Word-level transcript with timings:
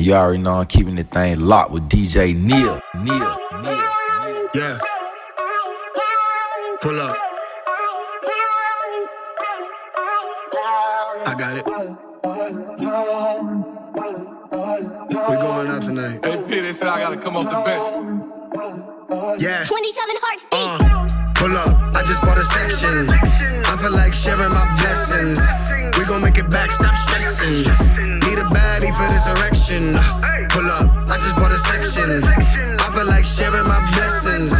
And 0.00 0.06
you 0.06 0.14
already 0.14 0.38
know 0.38 0.54
I'm 0.54 0.66
keeping 0.66 0.96
the 0.96 1.02
thing 1.04 1.40
locked 1.40 1.72
with 1.72 1.86
DJ 1.86 2.34
Neil. 2.34 2.80
Neil. 2.94 3.36
Neil. 3.60 4.48
Yeah. 4.54 4.78
Pull 6.80 6.98
up. 7.02 7.14
I 11.26 11.34
got 11.36 11.58
it. 11.58 11.66
We 15.28 15.36
going 15.36 15.68
out 15.68 15.82
tonight. 15.82 16.24
Hey, 16.24 16.42
P, 16.48 16.60
they 16.60 16.72
said 16.72 16.88
I 16.88 16.98
gotta 16.98 17.18
come 17.18 17.36
off 17.36 17.44
the 17.44 17.60
bench. 17.60 19.42
Yeah. 19.42 19.64
27 19.64 20.16
hearts 20.22 20.46
beat. 20.50 20.86
Uh, 20.90 20.99
section. 22.44 23.08
I 23.64 23.76
feel 23.76 23.92
like 23.92 24.14
sharing 24.14 24.50
my 24.50 24.66
blessings. 24.80 25.40
We 25.98 26.04
gon' 26.04 26.22
make 26.22 26.38
it 26.38 26.50
back, 26.50 26.70
stop 26.70 26.94
stressing. 26.94 27.64
Need 27.64 28.38
a 28.38 28.46
baddie 28.48 28.92
for 28.96 29.06
this 29.12 29.26
erection. 29.26 29.94
Pull 30.50 30.70
up, 30.70 30.88
I 31.10 31.16
just 31.18 31.36
bought 31.36 31.52
a 31.52 31.58
section. 31.58 32.24
I 32.24 32.90
feel 32.94 33.06
like 33.06 33.24
sharing 33.24 33.66
my 33.66 33.80
blessings. 33.92 34.54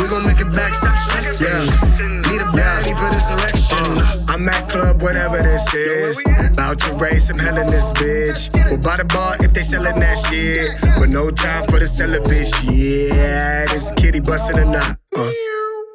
We 0.00 0.08
gon' 0.08 0.24
make 0.26 0.40
it 0.40 0.52
back, 0.52 0.74
stop 0.74 0.96
stressing. 0.96 1.46
Yeah. 1.48 2.30
Need 2.30 2.40
a 2.40 2.50
baddie 2.54 2.96
for 2.96 3.10
this 3.10 3.28
erection. 3.30 3.98
Uh, 3.98 4.26
I'm 4.28 4.48
at 4.48 4.68
club, 4.68 5.02
whatever 5.02 5.38
this 5.42 5.72
is. 5.74 6.22
About 6.52 6.78
to 6.80 6.92
raise 6.94 7.26
some 7.26 7.38
hell 7.38 7.58
in 7.58 7.66
this 7.66 7.92
bitch. 7.92 8.52
We'll 8.70 8.78
buy 8.78 8.96
the 8.96 9.04
bar 9.04 9.36
if 9.40 9.52
they 9.52 9.62
sellin' 9.62 9.96
that 9.96 10.18
shit. 10.18 10.70
But 10.98 11.10
no 11.10 11.30
time 11.30 11.66
for 11.66 11.78
the 11.78 11.86
bitch. 12.24 12.52
Yeah, 12.64 13.66
this 13.66 13.90
kitty 13.96 14.20
bustin' 14.20 14.58
a 14.58 14.64
knot. 14.64 14.96
Uh. 15.16 15.47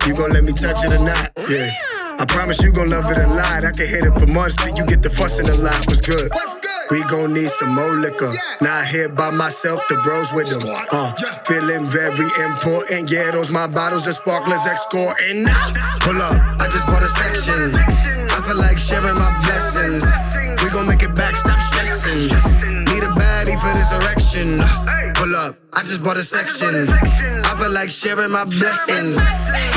You 0.06 0.14
gon' 0.14 0.32
let 0.32 0.44
me 0.44 0.52
touch 0.52 0.84
it 0.84 0.92
or 1.00 1.04
not? 1.04 1.32
Yeah. 1.50 1.72
I 2.20 2.26
promise 2.26 2.62
you 2.62 2.72
gon' 2.72 2.90
love 2.90 3.10
it 3.10 3.18
a 3.18 3.28
lot. 3.28 3.64
I 3.64 3.72
can 3.72 3.88
hit 3.88 4.06
it 4.06 4.14
for 4.14 4.28
months 4.28 4.56
till 4.56 4.76
you 4.76 4.86
get 4.86 5.02
the 5.02 5.10
fussin' 5.10 5.48
a 5.48 5.56
lot. 5.64 5.88
What's 5.88 6.02
good? 6.02 6.30
We 6.92 7.04
gon' 7.06 7.34
need 7.34 7.50
some 7.50 7.74
more 7.74 7.96
liquor. 7.96 8.32
Not 8.62 8.86
here 8.88 9.10
by 9.10 9.30
myself, 9.30 9.82
the 9.88 9.96
bros 10.04 10.34
with 10.34 10.50
them. 10.50 10.62
Uh, 10.92 11.14
feeling 11.48 11.86
very 11.86 12.28
important. 12.44 13.10
Yeah, 13.10 13.32
those 13.32 13.50
my 13.50 13.66
bottles 13.68 14.06
of 14.06 14.16
sparklers 14.16 14.66
escorting. 14.68 15.46
Pull 16.02 16.22
up, 16.22 16.62
I 16.62 16.68
just 16.70 16.86
bought 16.88 17.04
a 17.04 17.08
section. 17.08 17.74
I 17.76 18.42
feel 18.46 18.58
like 18.58 18.78
sharing 18.78 19.16
my 19.16 19.32
blessings. 19.46 20.04
Gon' 20.74 20.88
make 20.88 21.04
it 21.04 21.14
back, 21.14 21.36
stop 21.36 21.60
stressing. 21.60 22.30
Need 22.86 23.04
a 23.04 23.14
baddie 23.14 23.60
for 23.62 23.72
this 23.78 23.92
erection. 23.92 24.58
Pull 25.14 25.36
up, 25.36 25.56
I 25.72 25.84
just 25.84 26.04
bought 26.04 26.18
a 26.18 26.24
section. 26.24 26.90
I 26.90 27.56
feel 27.60 27.70
like 27.70 27.92
sharing 27.92 28.32
my 28.32 28.44
blessings. 28.44 29.20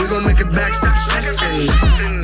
We 0.01 0.09
gon' 0.09 0.25
make 0.25 0.41
it 0.41 0.51
back, 0.53 0.73
stop 0.73 0.97
stressing. 0.97 2.16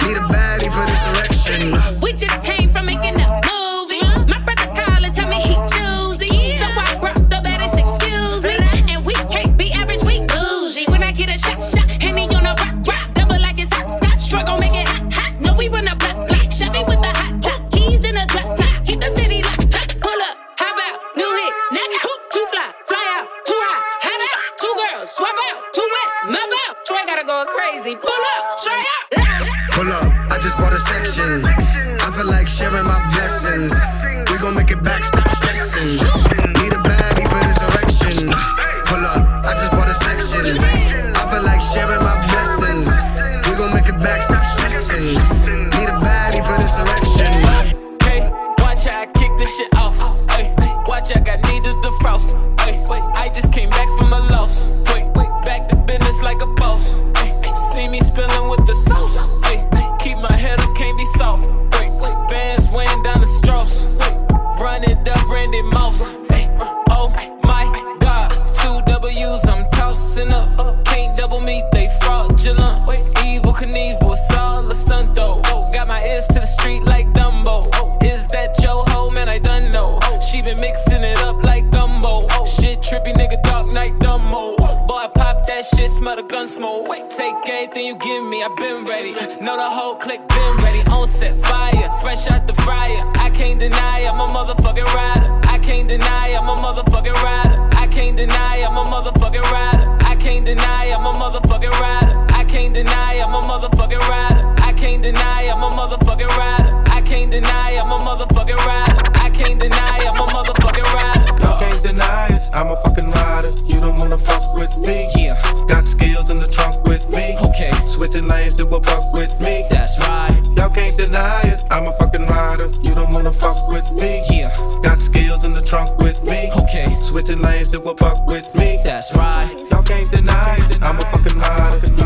Night 83.73 83.93
dumbo. 83.99 84.57
Boy, 84.87 85.07
pop 85.15 85.47
that 85.47 85.65
shit, 85.65 85.91
smell 85.91 86.17
the 86.17 86.23
gun 86.23 86.47
smoke. 86.47 86.87
Take 87.11 87.35
anything 87.49 87.87
you 87.87 87.97
give 87.97 88.25
me, 88.25 88.43
I 88.43 88.49
been 88.57 88.85
ready. 88.85 89.13
Know 89.45 89.57
the 89.57 89.69
whole 89.69 89.97
clique 89.97 90.27
been 90.29 90.57
ready. 90.65 90.81
On 90.91 91.07
set 91.09 91.35
fire, 91.45 91.89
fresh 92.01 92.31
out 92.31 92.47
the 92.47 92.55
fryer. 92.63 93.03
I 93.17 93.31
can't 93.31 93.59
deny 93.61 94.07
I'm 94.09 94.21
a 94.21 94.29
motherfucking 94.33 94.89
rider. 94.95 95.41
I 95.49 95.59
can't 95.59 95.89
deny 95.89 96.37
I'm 96.37 96.49
a 96.49 96.57
motherfucking 96.61 97.19
rider. 97.25 97.69
I 97.77 97.87
can't 97.87 98.17
deny 98.17 98.65
I'm 98.65 98.77
a 98.77 98.85
motherfucking 98.91 99.47
rider. 99.53 99.97
I 100.05 100.17
can't 100.17 100.45
deny 100.45 100.93
I'm 100.95 101.07
a 101.07 101.19
motherfucking 101.19 101.77
rider. 101.81 102.27
I 102.35 102.45
can't 102.45 102.75
deny 102.75 103.21
I'm 103.25 103.35
a 103.35 103.43
motherfucking 103.49 104.05
rider. 104.09 104.55
I 104.63 104.73
can't 104.73 105.03
deny 105.03 105.51
I'm 105.53 105.63
a 105.63 105.71
motherfucking 105.77 106.37
rider. 106.37 106.82
I 107.13 107.15
can't 107.15 107.31
deny 107.31 107.77
I'm 107.77 107.93
a 107.93 107.99
motherfucking 107.99 108.57
rider. 108.57 109.03
I 109.21 109.29
can't 109.29 109.61
deny 109.61 109.99
I'm 110.09 110.17
a 110.17 110.33
motherfucking 110.33 110.95
rider. 110.95 111.45
Y'all 111.45 111.59
can't 111.59 111.83
deny 111.83 112.29
it, 112.29 112.43
I'm 112.55 112.71
a 112.71 112.77
fucking 112.81 113.11
rider. 113.11 113.51
You 113.67 113.81
don't 113.81 113.99
wanna 113.99 114.17
fuck 114.17 114.41
with 114.55 114.79
me. 114.79 115.11
Yeah. 115.15 115.37
Got 115.69 115.87
skills 115.87 116.31
in 116.31 116.39
the 116.39 116.49
trunk 116.49 116.83
with 116.89 117.07
me. 117.11 117.37
Okay. 117.49 117.71
Switching 117.87 118.29
lanes, 118.29 118.55
do 118.55 118.65
a 118.65 118.81
buck 118.81 119.13
with 119.13 119.39
me. 119.41 119.67
That's 119.69 119.99
right. 120.01 120.33
Y'all 120.57 120.71
can't 120.71 120.97
deny 120.97 121.43
it, 121.43 121.61
I'm 121.71 121.87
a 121.87 121.93
fucking 121.99 122.27
rider. 122.29 122.69
You 122.81 122.95
don't 122.95 123.13
wanna 123.13 123.35
fuck 123.35 123.59
with 123.69 123.93
me. 123.93 124.25
Yeah. 124.31 124.49
Got 124.83 125.03
skills 125.03 125.45
in 125.45 125.53
the 125.53 125.61
trunk 125.61 125.99
with 125.99 126.23
me. 126.25 126.51
Okay. 126.65 126.87
Switching 127.03 127.43
lanes, 127.43 127.69
do 127.69 127.77
a 127.83 127.95
buck 127.95 128.27
with 128.27 128.55
me. 128.55 128.81
That's 128.85 129.15
right. 129.15 129.53
Y'all 129.71 129.83
can't 129.83 130.11
deny 130.11 130.57
it, 130.59 130.79
I'm 130.81 130.97
a 130.97 131.05
fucking 131.13 131.39
rider. 131.39 132.02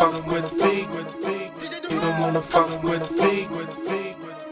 Fuck 0.00 0.26
with 0.26 0.52
me. 0.54 0.88
You 1.90 2.00
don't 2.00 2.20
wanna 2.20 2.40
fuck 2.40 2.82
with 2.82 3.10
me. 3.10 3.46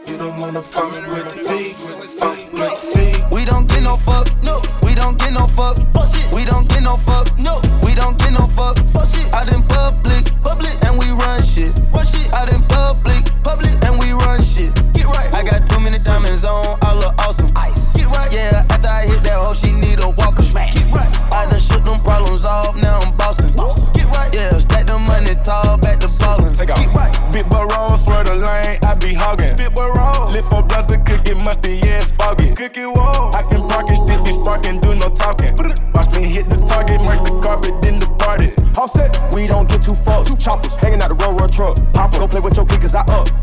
You 0.05 0.17
don't 0.17 0.39
wanna 0.39 0.61
fuck 0.61 0.91
with 0.91 1.35
me. 1.47 1.71
Fuck 1.71 2.53
with 2.53 2.95
me. 2.95 3.13
We 3.31 3.45
don't 3.45 3.67
get 3.67 3.81
no 3.81 3.97
fuck, 3.97 4.27
no. 4.43 4.61
We 4.83 4.93
don't 4.93 5.17
get 5.17 5.33
no 5.33 5.47
fuck, 5.47 5.77
fuck 5.91 6.13
shit. 6.13 6.35
We 6.35 6.45
don't 6.45 6.69
get 6.69 6.83
no 6.83 6.97
fuck, 6.97 7.27
no. 7.39 7.61
We 7.83 7.95
don't 7.95 8.15
get 8.19 8.33
no 8.33 8.45
fuck, 8.45 8.77
fuck 8.93 9.07
shit. 9.07 9.33
Out 9.33 9.51
in 9.51 9.63
cookie 31.53 31.69
musty, 31.69 31.87
yeah, 31.87 31.97
it's 31.97 32.11
foggy. 32.11 32.53
Cookie 32.53 32.85
wall, 32.85 33.31
I 33.35 33.41
can 33.49 33.67
park 33.67 33.91
it, 33.91 33.97
still 33.97 34.23
be 34.23 34.33
sparking, 34.33 34.79
do 34.79 34.95
no 34.95 35.09
talking. 35.09 35.49
Watch 35.93 36.15
me 36.15 36.27
hit 36.27 36.45
the 36.45 36.63
target, 36.67 37.01
mark 37.01 37.25
the 37.25 37.41
carpet, 37.43 37.81
then 37.81 37.99
depart 37.99 38.41
it. 38.41 38.59
Offset, 38.77 39.17
we 39.33 39.47
don't 39.47 39.69
get 39.69 39.81
too 39.81 39.95
fucked. 39.95 40.39
Choppers 40.39 40.75
hanging 40.75 41.01
out 41.01 41.09
the 41.09 41.15
road, 41.15 41.39
road 41.41 41.51
truck. 41.51 41.77
Pop 41.93 42.11
go 42.13 42.27
play 42.27 42.41
with 42.41 42.55
your 42.55 42.65
kickers, 42.65 42.95
I 42.95 43.01
up. 43.01 43.38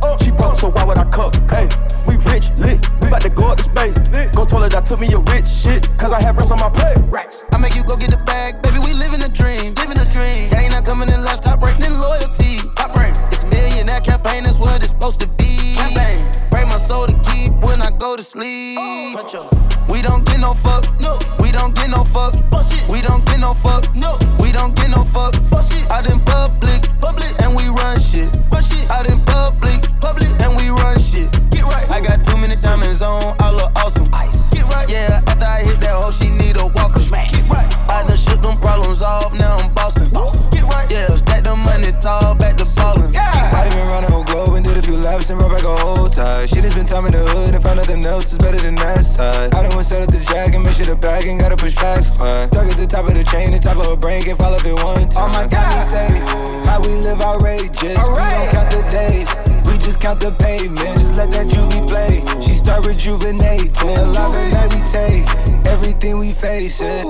Rejuvenating, 62.86 63.98
alive 63.98 64.36
and 64.36 64.52
meditate. 64.54 65.26
Everything 65.66 66.18
we 66.18 66.32
face 66.32 66.80
it. 66.80 67.04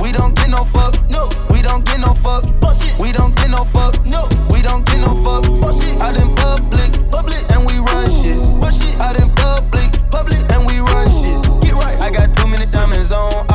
We 0.00 0.12
don't 0.12 0.34
get 0.34 0.48
no 0.48 0.64
fuck, 0.64 0.96
no. 1.10 1.28
We 1.50 1.60
don't 1.60 1.84
get 1.84 2.00
no 2.00 2.14
fuck, 2.14 2.44
fuck 2.60 2.80
shit. 2.80 2.96
We 3.00 3.12
don't 3.12 3.36
get 3.36 3.50
no 3.50 3.64
fuck, 3.64 4.04
no. 4.06 4.26
We 4.50 4.62
don't 4.62 4.86
get 4.86 5.00
no 5.00 5.12
fuck, 5.22 5.44
fuck 5.60 5.82
shit. 5.82 6.00
Out 6.02 6.16
in 6.16 6.34
public, 6.36 6.92
public, 7.10 7.44
and 7.52 7.66
we 7.68 7.78
run 7.78 8.08
shit. 8.24 8.40
Run 8.62 8.72
shit. 8.72 8.96
Out 9.02 9.20
in 9.20 9.28
public, 9.36 9.92
public, 10.10 10.40
and 10.54 10.64
we 10.66 10.80
run 10.80 11.08
shit. 11.20 11.44
Get 11.60 11.74
right. 11.84 12.02
I 12.02 12.10
got 12.10 12.34
too 12.34 12.46
many 12.46 12.64
diamonds 12.66 13.12
on, 13.12 13.46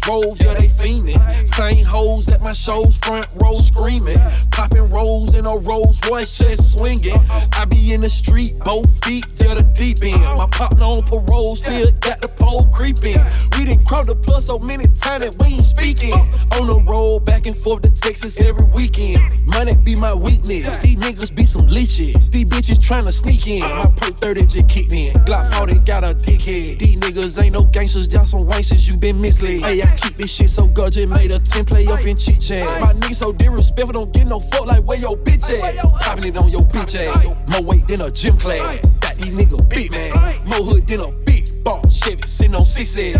droves, 0.00 0.40
yeah, 0.40 0.54
they 0.54 0.68
fiendin'. 0.68 1.48
Same 1.48 1.84
hoes 1.84 2.28
at 2.30 2.40
my 2.42 2.52
shows, 2.52 2.96
front 2.98 3.28
row 3.34 3.54
screaming. 3.54 4.18
Popping 4.50 4.88
rolls 4.90 5.34
in 5.34 5.46
a 5.46 5.56
Rolls 5.56 6.00
Royce, 6.08 6.36
just 6.36 6.78
swinging. 6.78 7.18
I 7.52 7.64
be 7.64 7.92
in 7.92 8.00
the 8.00 8.08
street, 8.08 8.56
both 8.64 9.04
feet, 9.04 9.24
yeah, 9.36 9.54
the 9.54 9.62
deep 9.62 9.98
end. 10.02 10.22
My 10.22 10.46
partner 10.48 10.84
on 10.84 11.02
parole, 11.02 11.56
still 11.56 11.90
got 12.00 12.20
the 12.20 12.28
pole 12.28 12.66
creeping. 12.72 13.18
We 13.56 13.64
done 13.64 13.84
crossed 13.84 14.08
the 14.08 14.16
plus 14.16 14.46
so 14.46 14.58
many 14.58 14.86
times 14.86 15.24
that 15.24 15.38
we 15.38 15.54
ain't 15.54 15.64
speaking. 15.64 16.12
On 16.12 16.66
the 16.66 16.82
road, 16.86 17.24
back 17.26 17.46
and 17.46 17.56
forth 17.56 17.82
to 17.82 17.90
Texas 17.90 18.40
every 18.40 18.66
weekend. 18.66 19.46
Money 19.46 19.74
be 19.74 19.94
my 19.94 20.14
weakness, 20.14 20.78
these 20.78 20.96
niggas 20.96 21.34
be 21.34 21.44
some 21.44 21.66
leeches. 21.66 22.30
These 22.30 22.44
bitches 22.44 22.78
tryna 22.78 23.12
sneak 23.12 23.46
in. 23.46 23.60
My 23.60 23.86
perk 23.86 24.20
30 24.20 24.46
just 24.46 24.68
kicked 24.68 24.92
in. 24.92 25.14
Glock 25.24 25.52
40 25.54 25.80
got 25.80 26.04
a 26.04 26.14
dickhead. 26.14 26.78
These 26.78 26.96
niggas 26.96 27.42
ain't 27.42 27.54
no 27.54 27.64
gangsters, 27.64 28.12
y'all 28.12 28.24
some 28.24 28.46
wanksters, 28.46 28.88
you 28.88 28.96
been 28.96 29.20
misled. 29.20 29.62
Hey, 29.70 29.82
I 29.82 29.94
keep 29.94 30.16
this 30.16 30.32
shit 30.32 30.50
so 30.50 30.66
gorgeous, 30.66 31.06
made 31.06 31.30
a 31.30 31.38
10 31.38 31.64
play 31.64 31.86
up 31.86 32.04
in 32.04 32.16
chit 32.16 32.40
chat. 32.40 32.80
My 32.80 32.92
niggas 32.92 33.14
so 33.14 33.32
disrespectful, 33.32 33.92
don't 33.92 34.12
get 34.12 34.26
no 34.26 34.40
fuck 34.40 34.66
like 34.66 34.82
where 34.82 34.98
your 34.98 35.16
bitch 35.16 35.48
at. 35.48 35.76
Popping 36.00 36.24
it 36.24 36.36
on 36.36 36.48
your 36.50 36.62
bitch 36.62 36.96
ass. 36.98 37.36
More 37.48 37.62
weight 37.62 37.86
than 37.86 38.00
a 38.00 38.10
gym 38.10 38.36
class. 38.36 38.84
Got 38.98 39.18
these 39.18 39.28
niggas 39.28 39.68
big 39.68 39.92
man. 39.92 40.42
More 40.44 40.64
hood 40.64 40.88
than 40.88 40.98
a 40.98 41.12
big 41.12 41.62
ball. 41.62 41.88
Chevy 41.88 42.26
sitting 42.26 42.56
on 42.56 42.64
six 42.64 42.96
head. 42.96 43.14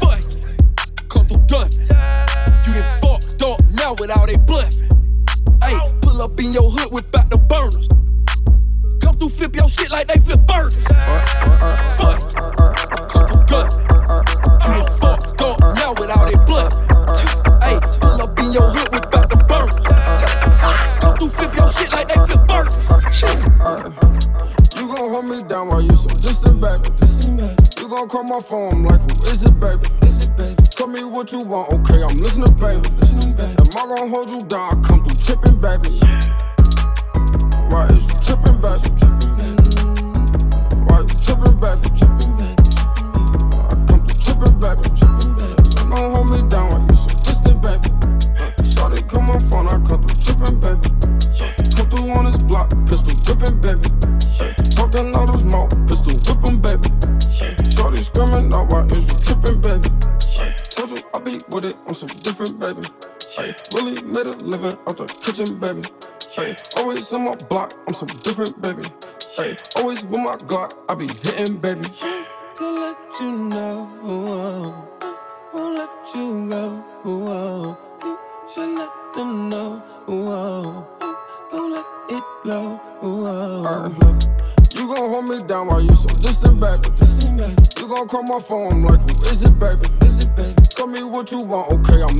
Fuck 0.00 0.18
it. 0.18 1.08
Come 1.08 1.26
through 1.28 1.46
done. 1.46 1.70
You 2.66 2.74
done 2.74 3.00
fucked 3.00 3.40
up 3.42 3.62
now 3.70 3.94
with 3.94 4.10
all 4.10 4.26
that 4.26 4.44
bluffing. 4.48 4.88
Hey, 5.62 5.78
pull 6.02 6.22
up 6.22 6.40
in 6.40 6.54
your 6.54 6.68
hood 6.72 6.90
without 6.90 7.30
the 7.30 7.36
burners. 7.36 7.86
Come 9.00 9.14
through, 9.14 9.28
flip 9.28 9.54
your 9.54 9.68
shit 9.68 9.92
like 9.92 10.08
they 10.08 10.18
flip 10.18 10.40
burgers. 10.44 10.84
Fuck. 10.88 11.25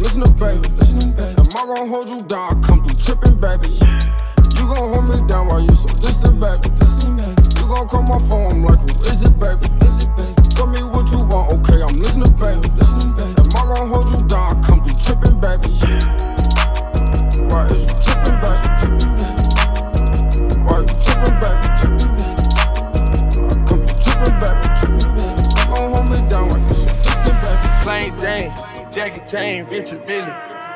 I'm 0.06 0.20
listening, 0.22 0.38
baby. 0.38 0.68
Listening, 0.76 1.12
baby. 1.12 1.34
Am 1.40 1.56
I 1.56 1.66
gon' 1.66 1.88
hold 1.88 2.08
you 2.08 2.18
down? 2.18 2.58
I 2.58 2.66
come 2.66 2.84
through 2.84 2.94
tripping, 2.94 3.40
baby. 3.40 3.68
You 4.54 4.64
gon' 4.70 4.94
hold 4.94 5.08
me 5.10 5.18
down 5.26 5.48
while 5.48 5.60
you 5.60 5.74
so 5.74 5.88
distant, 5.98 6.38
baby. 6.38 6.70
You 7.58 7.66
gon' 7.66 7.88
call 7.88 8.02
my 8.02 8.18
phone 8.30 8.52
I'm 8.52 8.62
like, 8.62 8.78
who 8.78 9.10
is 9.10 9.22
it, 9.22 9.36
baby? 9.40 9.66
Is 9.84 10.04
it, 10.04 10.16
baby? 10.16 10.42
Tell 10.54 10.68
me 10.68 10.82
what 10.84 11.10
you 11.10 11.18
want, 11.26 11.52
okay, 11.54 11.82
I'm 11.82 11.96
listening, 11.98 12.32
baby. 12.38 12.68
Listening, 12.76 13.16
baby. 13.16 13.34
Am 13.34 13.56
I 13.56 13.74
gon' 13.74 13.88
hold 13.90 14.08
you 14.10 14.18
down? 14.28 14.54
I 14.54 14.62
come 14.62 14.84
through 14.84 14.94
tripping, 15.02 15.40
baby. 15.40 15.74
Why 17.50 17.64
is 17.66 17.82
you 17.82 17.94
tripping, 18.06 18.40
baby? 18.40 18.65
Jackie 29.06 29.30
Jane, 29.30 29.64
Richard 29.66 30.04
Billy. 30.04 30.32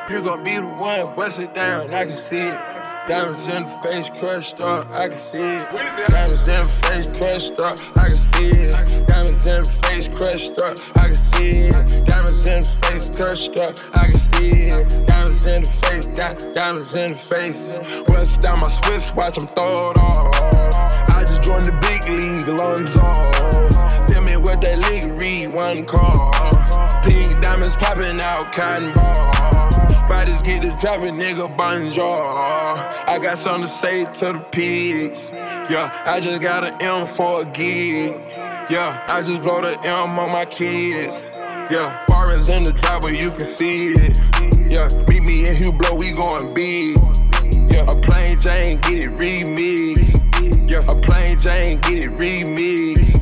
You 0.09 0.21
gon' 0.23 0.41
be 0.41 0.55
the 0.55 0.65
one, 0.65 1.13
bust 1.17 1.41
it 1.41 1.53
down, 1.53 1.93
I 1.93 2.05
can 2.05 2.15
see 2.15 2.39
it. 2.39 2.57
Diamonds 3.05 3.45
in 3.49 3.63
the 3.63 3.69
face, 3.83 4.09
crushed 4.09 4.61
up, 4.61 4.89
I 4.89 5.09
can 5.09 5.17
see 5.17 5.39
it. 5.39 5.69
Diamonds 6.07 6.47
in 6.47 6.63
the 6.63 6.69
face, 6.87 7.07
crushed 7.09 7.59
up, 7.59 7.77
I 7.97 8.05
can 8.05 8.15
see 8.15 8.47
it. 8.47 9.05
Diamonds 9.05 9.47
in 9.47 9.63
the 9.63 9.69
face, 9.83 10.07
crushed 10.07 10.61
up, 10.61 10.77
I 10.97 11.07
can 11.07 11.15
see 11.15 11.49
it. 11.67 12.05
Diamonds 12.05 12.47
in 12.47 12.63
the 12.63 12.69
face, 12.69 13.09
crushed 13.09 13.57
up, 13.57 13.77
I 13.95 14.05
can 14.05 14.15
see 14.15 14.49
it. 14.49 15.07
Diamonds 15.07 15.47
in 15.47 15.63
the 15.63 15.69
face, 15.69 16.07
di- 16.07 16.53
diamonds 16.53 16.95
in 16.95 17.11
the 17.11 17.17
face. 17.17 17.69
West 18.07 18.39
down 18.39 18.61
my 18.61 18.69
Swiss, 18.69 19.13
watch 19.13 19.35
them 19.35 19.47
throw 19.47 19.91
it 19.91 19.97
off. 19.97 21.09
I 21.09 21.25
just 21.27 21.43
joined 21.43 21.65
the 21.65 21.77
big 21.81 22.07
league, 22.07 22.47
lungs 22.47 22.95
off. 22.95 24.07
Tell 24.07 24.21
me 24.21 24.37
what 24.37 24.61
that 24.61 24.79
league 24.89 25.11
read, 25.19 25.47
one 25.53 25.83
call. 25.85 26.60
Pink 27.03 27.41
diamonds 27.41 27.75
popping 27.77 28.19
out, 28.21 28.51
cotton 28.53 28.93
ball. 28.93 29.31
Bodies 30.07 30.41
get 30.41 30.61
to 30.61 30.75
dropping, 30.79 31.15
nigga, 31.15 31.55
bonjour. 31.55 32.03
I 32.03 33.19
got 33.21 33.37
something 33.37 33.63
to 33.63 33.67
say 33.67 34.05
to 34.05 34.33
the 34.33 34.39
pigs. 34.51 35.31
Yeah, 35.31 35.89
I 36.05 36.19
just 36.19 36.41
got 36.41 36.63
an 36.63 36.81
M 36.81 37.07
for 37.07 37.41
a 37.41 37.45
gig. 37.45 38.19
Yeah, 38.69 39.03
I 39.07 39.21
just 39.21 39.41
blow 39.41 39.61
the 39.61 39.79
M 39.83 40.19
on 40.19 40.31
my 40.31 40.45
kids. 40.45 41.31
Yeah, 41.71 42.05
foreigns 42.07 42.49
in 42.49 42.63
the 42.63 42.73
driveway, 42.73 43.17
you 43.17 43.31
can 43.31 43.45
see 43.45 43.93
it. 43.93 44.17
Yeah, 44.71 44.89
meet 45.07 45.23
me 45.23 45.47
in 45.47 45.55
Hublot, 45.55 45.97
we 45.97 46.11
going 46.11 46.53
big. 46.53 46.97
Yeah, 47.71 47.89
a 47.89 47.95
plain 47.95 48.39
Jane, 48.39 48.79
get 48.81 49.05
it 49.05 49.11
remixed. 49.11 50.69
Yeah, 50.69 50.83
a 50.87 50.95
plain 50.99 51.39
Jane, 51.39 51.79
get 51.79 52.05
it 52.05 52.11
remixed. 52.11 53.20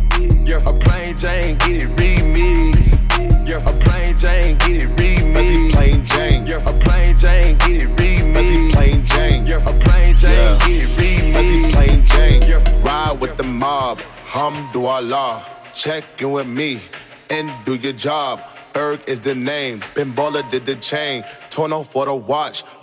Mob. 14.40 14.54
Hamdulillah. 14.54 15.44
Check 15.74 16.04
in 16.20 16.32
with 16.32 16.48
me 16.48 16.80
and 17.30 17.52
do 17.66 17.76
your 17.76 17.94
job. 17.94 18.42
Berg 18.74 19.02
is 19.08 19.20
the 19.20 19.36
name. 19.36 19.84
Ben 19.96 20.14
did 20.52 20.66
the 20.66 20.76
chain. 20.76 21.24
Torno 21.50 21.84
for 21.84 22.06
the 22.06 22.16
watch. 22.16 22.64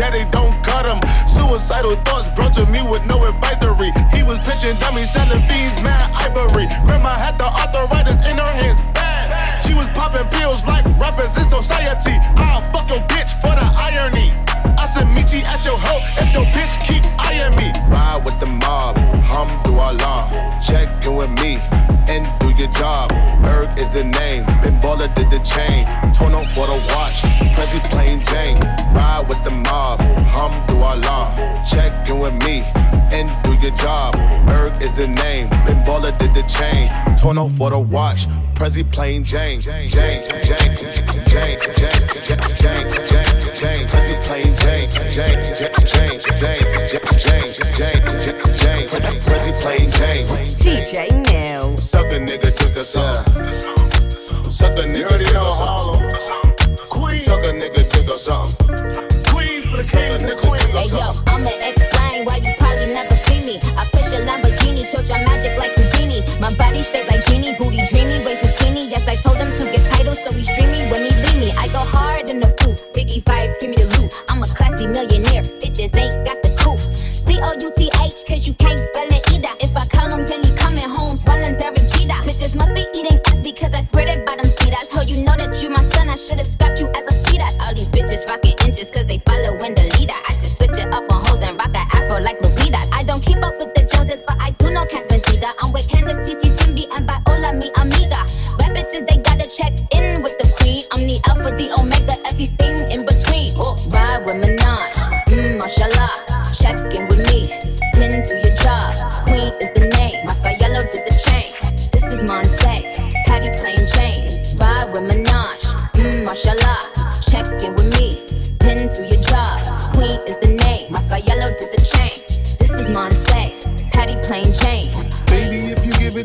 daddy 0.00 0.24
don't 0.32 0.56
cut 0.64 0.88
him. 0.88 0.96
Suicidal 1.28 1.94
thoughts 2.08 2.26
brought 2.32 2.54
to 2.54 2.64
me 2.72 2.80
with 2.80 3.04
no 3.04 3.20
advisory. 3.28 3.92
He 4.16 4.22
was 4.24 4.38
pitching 4.48 4.80
dummies, 4.80 5.12
selling 5.12 5.44
fiends, 5.44 5.76
mad 5.84 6.08
ivory. 6.16 6.64
Grandma 6.88 7.12
had 7.20 7.36
the 7.36 7.44
arthritis 7.44 8.16
in 8.24 8.40
her 8.40 8.52
hands, 8.60 8.80
bad. 8.96 9.28
She 9.60 9.74
was 9.74 9.86
popping 9.88 10.26
pills 10.32 10.64
like 10.64 10.86
rappers 10.96 11.36
in 11.36 11.44
society. 11.44 12.16
I'll 12.40 12.64
fuck 12.72 12.88
your 12.88 13.04
bitch 13.12 13.36
for 13.44 13.52
the 13.52 13.68
irony. 13.76 14.32
I 14.80 14.86
said, 14.88 15.04
meet 15.12 15.28
you 15.36 15.44
at 15.44 15.62
your 15.68 15.76
hoe 15.76 16.00
if 16.16 16.32
your 16.32 16.48
bitch 16.56 16.80
keep 16.80 17.04
eyeing 17.20 17.54
me. 17.60 17.68
Ride 17.92 18.24
with 18.24 18.40
the 18.40 18.46
mob, 18.48 18.96
hum 19.28 19.48
do 19.64 19.76
Allah. 19.76 20.32
Check 20.64 20.88
in 21.04 21.14
with 21.14 21.30
me 21.42 21.60
and 22.10 22.26
do 22.40 22.50
your 22.60 22.70
job. 22.72 23.12
Erg 23.46 23.70
is 23.78 23.88
the 23.88 24.02
name. 24.02 24.44
Ben 24.62 24.74
Baller 24.82 25.10
did 25.14 25.30
the 25.30 25.38
chain. 25.46 25.86
Torn 26.12 26.34
up 26.34 26.46
for 26.54 26.66
the 26.66 26.78
watch. 26.90 27.22
Prezi 27.54 27.80
plain 27.90 28.20
Jane. 28.30 28.58
Ride 28.94 29.24
with 29.28 29.42
the 29.44 29.54
mob, 29.54 30.00
hum 30.34 30.52
do 30.66 30.76
Allah. 30.82 31.24
Check 31.70 32.08
in 32.10 32.18
with 32.18 32.34
me 32.44 32.64
and 33.14 33.26
do 33.44 33.54
your 33.62 33.74
job. 33.76 34.14
Is 34.80 34.92
the 34.94 35.06
name. 35.06 35.48
Ben 35.66 35.84
Baller 35.84 36.16
did 36.18 36.32
the 36.34 36.42
chain. 36.48 36.88
Torn 37.16 37.38
up 37.38 37.50
for 37.52 37.70
the 37.70 37.78
watch. 37.78 38.26
Prezi 38.54 38.82
plain 38.90 39.24
Jane. 39.24 39.60
Jane, 39.60 39.88
Jane, 39.88 40.22
Jane, 40.24 40.40
Jane, 40.42 40.76
Jane, 41.28 41.58
Jane, 41.66 42.08
Jane, 42.60 42.88
Jane, 43.04 43.28
Jane. 43.60 43.86
Prezi 43.88 44.16
plain 44.24 44.48
Jane. 44.56 44.88
Jane, 45.10 45.40
Jane, 45.52 45.76
Jane, 45.92 46.20
Jane, 46.40 46.64
Jane, 46.88 47.50
Jane, 47.76 48.02
Jane, 48.20 48.38
Jane. 48.58 49.20
Prezi 49.24 49.52
plain 49.60 49.90
Jane. 49.90 50.26
DJ 50.58 51.10
Neil. 51.26 51.76
Suck 51.76 52.12
a 52.12 52.18
nigga, 52.18 52.54
took 52.56 52.76
us 52.76 52.96
off. 52.96 53.26
Suck 54.52 54.78
a 54.78 54.82
nigga, 54.82 55.08
took 55.08 55.36
us 55.36 56.49
Lamborghini, 64.92 65.08
your 65.08 65.18
magic 65.24 65.56
like 65.58 65.72
Houdini. 65.76 66.22
My 66.40 66.52
body 66.54 66.82
shaped 66.82 67.08
like 67.08 67.19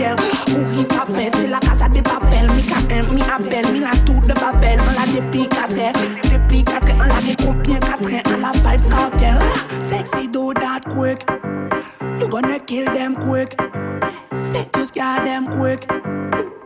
Michel. 0.00 0.16
Ou 0.56 0.64
ri 0.74 0.84
papen, 0.84 1.32
se 1.34 1.46
la 1.46 1.58
kasa 1.60 1.88
de 1.88 2.02
papel 2.02 2.48
Mi 2.54 2.62
ka 2.62 2.80
mi 3.12 3.22
apel, 3.22 3.72
mi 3.72 3.80
la 3.80 3.92
tour 4.06 4.20
de 4.22 4.34
papel, 4.34 4.80
An 4.80 4.94
la 4.94 5.04
depi 5.06 5.46
katre, 5.48 5.92
depi 6.28 6.62
katre 6.64 6.92
An 6.92 7.08
la 7.08 7.20
dekompien 7.20 7.80
katre, 7.80 8.22
an 8.32 8.40
la 8.40 8.52
vibes 8.52 8.88
kartel 8.88 9.38
Sexy 9.88 10.28
do 10.28 10.52
that 10.54 10.84
quick. 10.84 11.24
You 12.18 12.28
gonna 12.28 12.60
kill 12.60 12.84
them 12.84 13.14
quick. 13.16 13.54
Sexy 14.52 14.92
got 14.94 15.24
them 15.24 15.46
quick. 15.46 15.84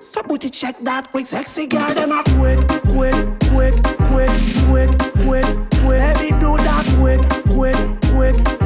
So 0.00 0.22
booty 0.22 0.50
check 0.50 0.78
that 0.80 1.10
quick. 1.10 1.26
Sexy 1.26 1.66
girl 1.66 1.94
them 1.94 2.12
a 2.12 2.22
quick, 2.36 2.60
quick, 2.92 3.16
quick, 3.50 3.74
quick, 4.10 4.30
quick, 4.68 4.90
quick, 5.24 5.46
quick. 5.82 6.14
Baby 6.14 6.30
do 6.38 6.56
that 6.58 6.84
quick, 6.98 7.22
quick, 7.54 7.76
quick. 8.12 8.63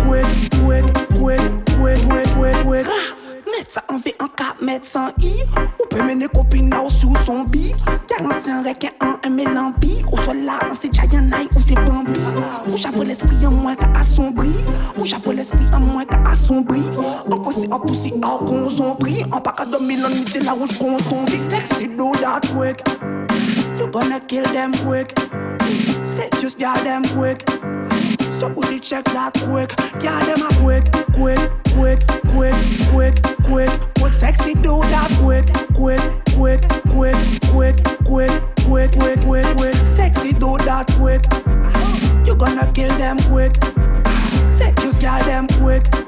Ça 3.68 3.83
en 3.88 3.98
V, 3.98 4.14
en 4.20 4.26
4, 4.28 4.62
mettre 4.62 4.87
sans 4.87 5.09
I. 5.20 5.42
Ou 5.81 5.87
peut 5.88 6.02
mener 6.02 6.26
copine 6.28 6.74
sous 6.88 7.14
son 7.26 7.42
bi. 7.44 7.74
Car 8.07 8.26
c'est 8.42 8.50
un 8.50 8.62
requin, 8.62 8.88
un, 9.00 9.18
un 9.24 9.31
mélambi. 9.31 10.02
Au 10.11 10.16
sol 10.18 10.38
là, 10.44 10.59
c'est 10.81 10.92
Giant 10.92 11.24
ou 11.54 11.61
c'est 11.61 11.74
Bambi. 11.74 12.20
Ou 12.72 12.76
j'avoue 12.76 13.02
l'esprit 13.02 13.46
en 13.46 13.50
moins 13.50 13.74
qu'à 13.74 13.90
assombri. 13.98 14.52
Ou 14.98 15.04
j'avoue 15.04 15.33
l'esprit 15.33 15.66
en 15.74 15.81
moins 15.81 16.04
qu'à 16.04 16.18
assombri. 16.31 16.83
En 17.31 17.38
poussi, 17.38 17.68
en 17.70 17.81
poussi, 17.81 18.14
en 18.22 18.38
consombri. 18.38 19.24
En 19.33 19.40
pas 19.40 19.52
qu'à 19.52 19.66
dormir, 19.66 19.98
c'est 20.26 20.42
là 20.42 20.54
où 20.54 20.66
je 20.66 20.78
consombri. 20.78 21.38
Sexy 21.50 21.88
do 21.88 22.12
that 22.20 22.40
quick. 22.54 22.83
You 23.78 23.87
gonna 23.88 24.20
kill 24.20 24.44
them 24.44 24.72
quick. 24.87 25.14
Say 26.16 26.31
just 26.40 26.59
got 26.59 26.83
them 26.85 27.02
quick. 27.16 27.44
So 28.33 28.49
booty 28.49 28.79
check 28.79 29.05
that 29.07 29.35
quick. 29.45 29.73
Yeah, 30.03 30.19
them 30.25 30.43
a 30.43 30.51
quick, 30.61 30.85
quick, 31.14 31.38
quick, 31.75 32.01
quick, 32.35 32.55
quick, 32.91 33.17
quick, 33.45 33.71
quick. 33.99 34.12
Sexy 34.12 34.55
do 34.55 34.81
that 34.83 35.11
quick, 35.23 35.47
quick, 35.75 36.01
quick, 36.35 36.61
quick, 36.91 37.17
quick, 37.51 37.77
quick, 38.05 38.33
quick, 38.64 38.93
quick, 38.93 39.21
quick, 39.23 39.57
quick. 39.57 39.75
Sexy 39.97 40.33
do 40.33 40.59
that 40.59 40.87
quick. 40.99 41.25
You 42.27 42.35
gonna 42.35 42.71
kill 42.73 42.91
them 42.99 43.19
quick. 43.31 43.55
Say 44.59 44.73
just 44.83 45.01
got 45.01 45.25
them 45.25 45.47
quick. 45.59 46.08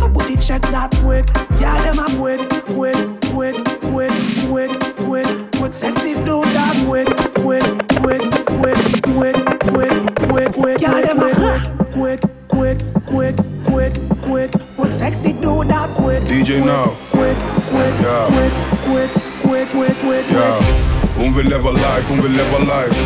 So 0.00 0.08
booty 0.08 0.34
check 0.36 0.62
that 0.72 0.90
quick. 1.04 1.28
Yeah, 1.60 1.76
them 1.84 1.98
a 2.00 2.08
quick, 2.16 2.40
quick, 2.72 2.96
quick, 3.36 3.56
quick, 3.92 4.10
quick, 4.48 4.72
quick, 4.96 5.52
quick. 5.60 5.74
Sexy 5.74 6.14
do 6.24 6.40
that 6.56 6.72
quick, 6.88 7.04
quick, 7.44 7.68
quick, 8.00 8.24
quick, 8.48 8.80
quick, 9.12 9.36
quick, 9.68 9.92
quick, 10.24 10.52
quick. 10.54 10.80
Yeah, 10.80 11.02
them 11.04 11.20
a 11.20 11.28
quick, 11.36 11.60
quick, 11.92 12.20
quick, 12.48 13.36
quick, 13.66 13.92
quick, 14.24 14.50
quick. 14.78 14.92
Sexy 14.92 15.34
do 15.34 15.64
that 15.64 15.90
quick. 15.94 16.22
DJ 16.24 16.64
now. 16.64 16.96
Quick, 17.12 17.36
quick, 17.68 17.92
quick, 18.32 18.54
quick, 18.88 19.12
quick, 19.44 19.68
quick, 19.68 19.96
quick, 20.00 20.26
quick. 20.32 20.90
hon 21.20 21.34
vill 21.34 21.44
leva 21.44 21.72
life, 21.72 22.08
hon 22.08 22.22
vill 22.22 22.32
leva 22.32 22.58
life 22.58 22.96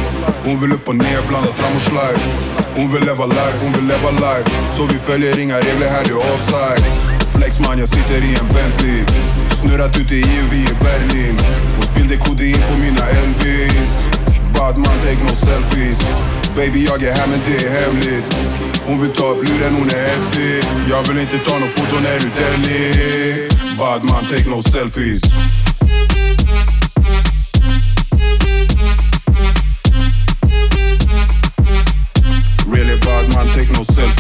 Hon 0.45 0.61
vill 0.61 0.73
upp 0.73 0.89
och 0.89 0.95
ner, 0.95 1.27
blanda 1.29 1.53
fram 1.53 1.75
och 1.75 1.81
slide 1.81 2.64
Hon 2.77 2.93
vill 2.93 3.05
leva 3.05 3.27
life, 3.27 3.59
hon 3.63 3.73
vill 3.73 3.87
leva 3.87 4.11
life. 4.11 4.51
Så 4.73 4.87
vi 4.87 4.99
följer 4.99 5.39
inga 5.39 5.59
regler 5.59 5.89
här, 5.89 6.05
det 6.05 6.11
är 6.11 6.35
offside. 6.35 6.85
Flex 7.35 7.61
man, 7.61 7.79
jag 7.79 7.89
sitter 7.89 8.19
i 8.25 8.31
en 8.41 8.49
Bentley. 8.55 9.05
Snurrat 9.49 10.01
ute 10.01 10.15
i 10.15 10.21
EU, 10.21 10.45
vi 10.51 10.57
i 10.57 10.75
Berlin. 10.87 11.37
Och 11.79 11.85
spillde 11.85 12.17
kodein 12.17 12.63
på 12.69 12.75
mina 12.79 13.05
Elvis. 13.09 13.91
Bad 14.59 14.77
man, 14.79 14.97
take 15.05 15.23
no 15.23 15.35
selfies. 15.35 15.99
Baby 16.57 16.85
jag 16.85 17.03
är 17.03 17.13
här 17.13 17.27
men 17.27 17.41
det 17.47 17.65
är 17.65 17.71
hemligt. 17.81 18.37
Hon 18.87 19.01
vill 19.01 19.11
ta 19.11 19.25
upp 19.25 19.49
luren, 19.49 19.75
hon 19.75 19.89
är 19.89 20.09
hetsig 20.09 20.65
Jag 20.91 21.09
vill 21.09 21.19
inte 21.19 21.39
ta 21.39 21.59
nåt 21.59 21.71
foto 21.71 21.97
när 22.03 22.19
du 22.21 22.29
deli. 22.39 23.49
Bad 23.79 24.05
man, 24.05 24.25
take 24.25 24.51
no 24.51 24.63
selfies. 24.63 25.21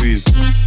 squeeze. 0.04 0.63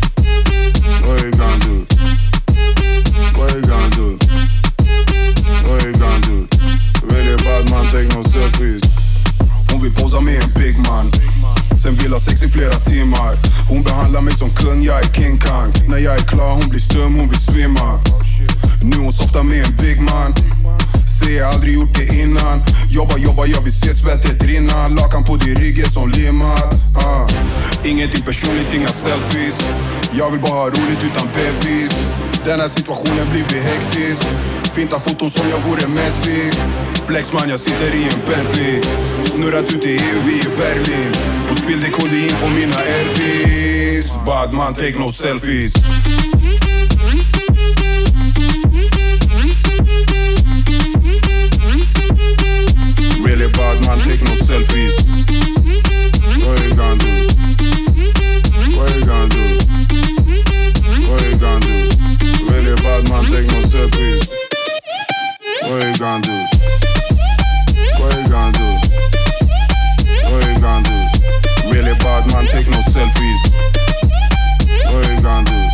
Jobba, 22.98 23.18
jobba, 23.18 23.46
jag 23.46 23.62
vill 23.62 23.74
se 23.74 23.94
svettet 23.94 24.44
rinna. 24.44 24.88
Lakan 24.88 25.24
på 25.24 25.36
din 25.36 25.56
rygg 25.56 25.80
är 25.80 25.86
som 25.86 26.10
limmat. 26.10 26.74
Ah. 26.96 27.28
Ingenting 27.86 28.24
personligt, 28.24 28.74
inga 28.76 28.88
selfies. 28.88 29.58
Jag 30.12 30.32
vill 30.32 30.40
bara 30.40 30.54
ha 30.54 30.66
roligt 30.66 31.04
utan 31.04 31.28
bevis. 31.34 31.92
Den 32.46 32.60
här 32.60 32.68
situationen 32.68 33.28
blir 33.32 33.46
vi 33.50 33.60
hektisk. 33.60 34.28
Finta 34.74 35.00
foton 35.00 35.30
som 35.30 35.50
jag 35.50 35.60
vore 35.60 35.88
Messi. 35.88 36.52
Flexman, 37.08 37.50
jag 37.50 37.60
sitter 37.60 37.96
i 37.96 38.04
en 38.04 38.22
Bentley. 38.28 38.82
Snurrat 39.24 39.74
ut 39.74 39.84
i 39.84 39.90
EU, 39.90 40.20
vi 40.26 40.34
i 40.34 40.50
Berlin. 40.58 41.12
Och 41.50 41.58
spillde 41.58 41.90
kodein 41.90 42.36
på 42.42 42.48
mina 42.50 42.82
Elvis. 42.84 44.18
Bad 44.26 44.54
man, 44.54 44.74
take 44.74 45.00
no 45.00 45.12
selfies. 45.12 45.74
Bad 53.68 53.88
man, 53.88 54.00
take 54.08 54.22
no 54.22 54.32
selfies. 54.32 54.96
What 56.46 56.58
you 56.64 56.76
gonna 56.76 56.98
do? 57.04 57.28
What 58.78 58.96
you 58.96 59.06
gonna 59.06 59.28
do? 59.28 59.46
What 61.10 61.22
you 61.28 61.38
gonna 61.38 61.60
do? 61.60 61.76
Really 62.48 62.76
bad 62.76 63.10
man, 63.10 63.24
take 63.26 63.48
no 63.52 63.60
selfies. 63.72 64.22
What 65.64 65.84
you 65.84 65.96
gonna 66.00 66.22
do? 66.24 66.38
What 68.00 68.16
you 68.16 68.28
gonna 68.32 68.58
do? 68.58 68.70
What 70.32 70.46
you 70.48 70.56
gonna 70.62 70.88
do? 70.88 70.98
Really 71.70 71.96
bad 72.00 72.24
man, 72.32 72.46
take 72.48 72.68
no 72.68 72.80
selfies. 72.80 73.42
What 74.94 75.08
you 75.10 75.22
gonna 75.22 75.44
do? 75.44 75.67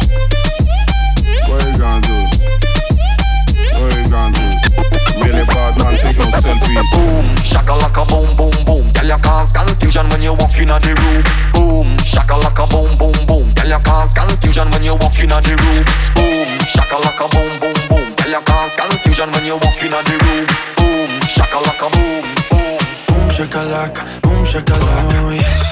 Take 6.13 6.26
no 6.26 6.32
selfies. 6.39 6.91
Boom, 6.91 7.26
shakalaka 7.41 8.06
boom 8.08 8.36
boom 8.38 8.65
boom. 8.65 8.91
Girl, 8.93 9.08
you 9.08 9.17
cause 9.21 9.52
confusion 9.52 10.08
when 10.10 10.21
you 10.21 10.34
walk 10.34 10.58
in 10.58 10.67
the 10.69 10.93
room. 11.02 11.23
Boom, 11.54 11.88
shakalaka 12.04 12.69
boom 12.69 12.97
boom 12.97 13.13
boom. 13.26 13.54
Girl, 13.54 13.69
you 13.69 13.80
cause 13.84 14.13
confusion 14.13 14.69
when 14.71 14.84
you 14.84 14.95
walk 14.95 15.17
in 15.19 15.30
the 15.30 15.38
room. 15.41 15.84
Boom, 16.15 16.47
shakalaka 16.65 17.30
boom 17.32 17.60
boom 17.60 17.78
boom. 17.89 18.15
Girl, 18.15 18.32
you 18.32 18.41
cause 18.45 18.76
confusion 18.76 19.30
when 19.32 19.45
you 19.45 19.56
walk 19.56 19.82
in 19.84 19.91
the 19.91 20.15
room. 20.23 20.45
Boom, 20.78 21.10
shakalaka 21.28 21.88
boom 21.93 22.26
boom. 22.49 22.80
Boom 23.08 23.30
shakalaka, 23.30 24.02
boom 24.21 24.43
shakalaka, 24.45 25.19
oh 25.26 25.32
yes. 25.32 25.63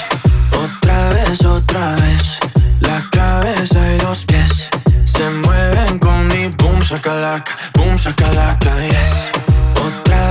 Otra 0.52 1.10
vez, 1.14 1.46
otra 1.46 1.96
vez. 1.96 2.40
La 2.82 3.08
cabeza 3.12 3.80
y 3.94 4.00
los 4.02 4.26
pies 4.26 4.70
se 5.06 5.30
mueven 5.30 6.00
con 6.00 6.28
mi 6.28 6.48
boom 6.58 6.82
shakalaka, 6.82 7.52
boom 7.74 7.98
shakalaka, 7.98 8.72
yes. 8.88 9.51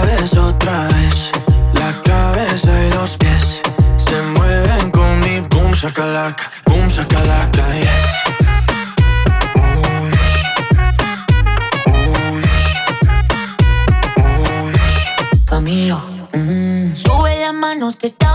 vez 0.02 0.36
otra 0.36 0.86
vez. 0.88 1.30
La 1.74 2.00
cabeza 2.02 2.70
y 2.84 2.92
los 2.92 3.16
pies 3.16 3.62
Se 3.96 4.20
mueven 4.20 4.90
con 4.90 5.20
mi 5.20 5.40
boom 5.40 5.72
shakalaka 5.72 6.50
Boom 6.66 6.88
shakalaka, 6.88 7.74
yes. 7.74 8.40
Camilo, 15.46 16.00
mm. 16.32 16.94
sube 16.94 17.40
las 17.40 17.54
manos 17.54 17.96
que 17.96 18.06
está 18.06 18.29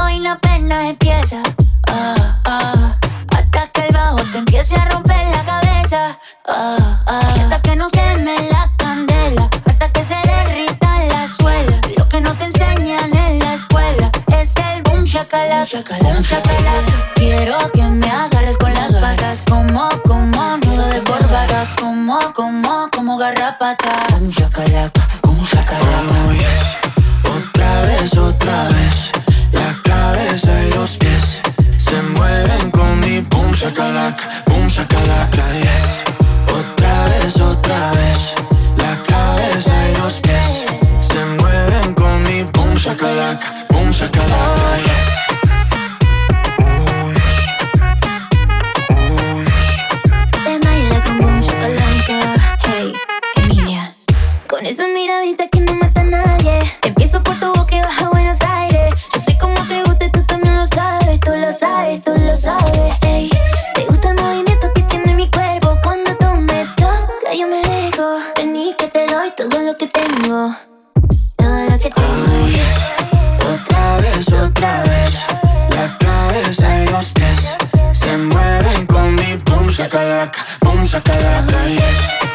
shakalaka, 79.76 80.40
boom 80.62 80.86
shakalaka, 80.86 81.60
yes. 81.76 82.35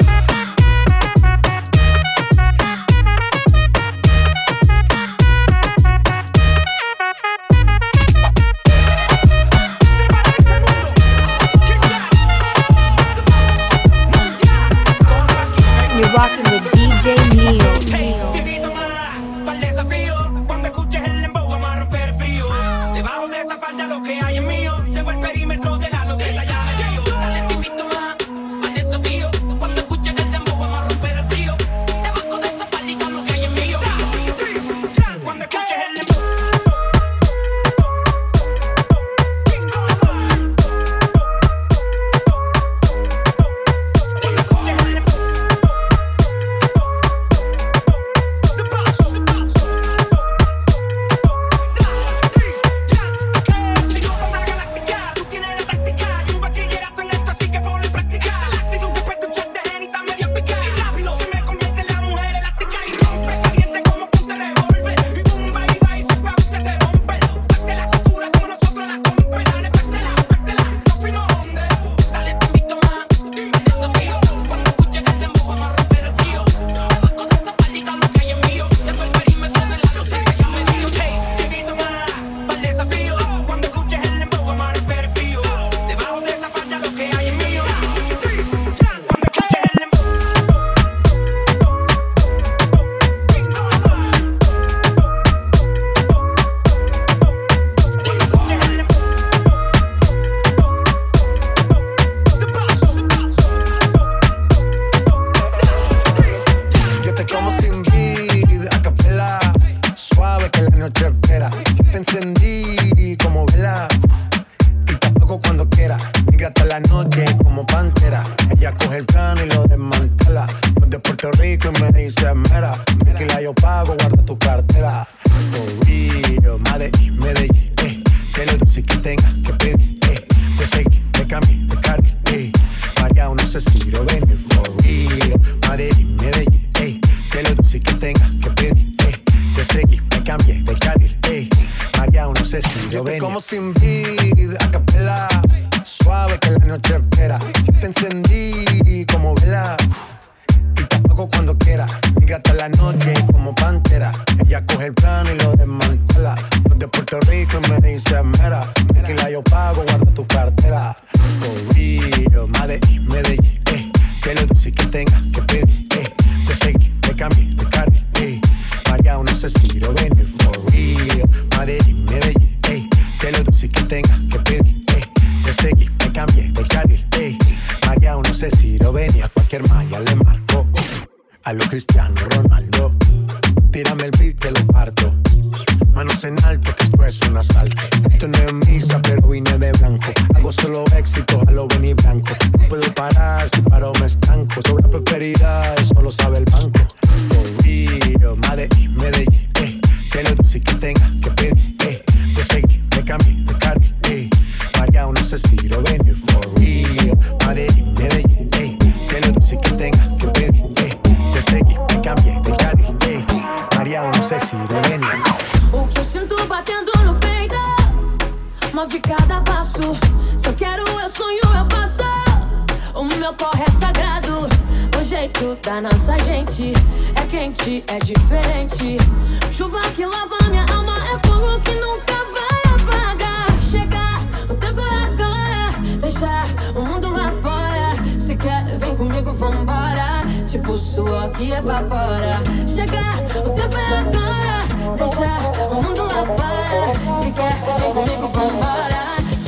sin 164.60 164.74
que 164.74 164.86
tenga 164.88 165.22
que 165.32 165.42
pedir. 165.42 165.79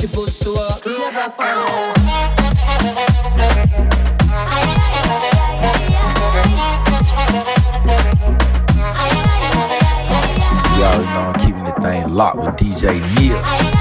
ci 0.03 0.09
posso 0.09 0.51
Y'all 10.77 11.03
know 11.05 11.31
I'm 11.31 11.39
keeping 11.39 11.63
the 11.63 11.73
thing 11.81 12.13
locked 12.13 12.37
with 12.37 12.55
DJ 12.57 12.99
Neil. 13.15 13.72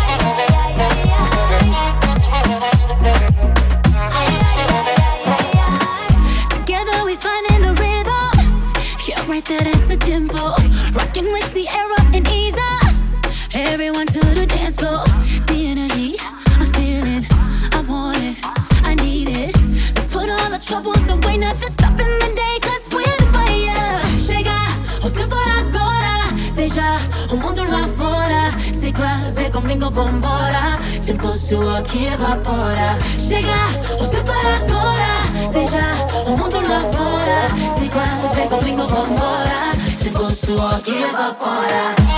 vambora. 29.92 30.78
Tempo 31.04 31.28
possuo 31.28 31.82
que 31.84 32.06
evapora. 32.06 32.98
Chega, 33.18 33.68
o 34.00 34.08
tempo 34.08 34.32
é 34.32 34.56
agora 34.56 35.12
Deixa 35.52 35.82
o 36.26 36.36
mundo 36.36 36.56
lá 36.68 36.82
fora. 36.92 37.70
Se 37.70 37.88
guarda, 37.88 38.26
é, 38.26 38.34
vem 38.34 38.48
comigo, 38.48 38.86
vambora. 38.86 39.72
Te 39.98 40.10
possuo 40.10 40.82
que 40.82 41.02
evapora. 41.02 42.11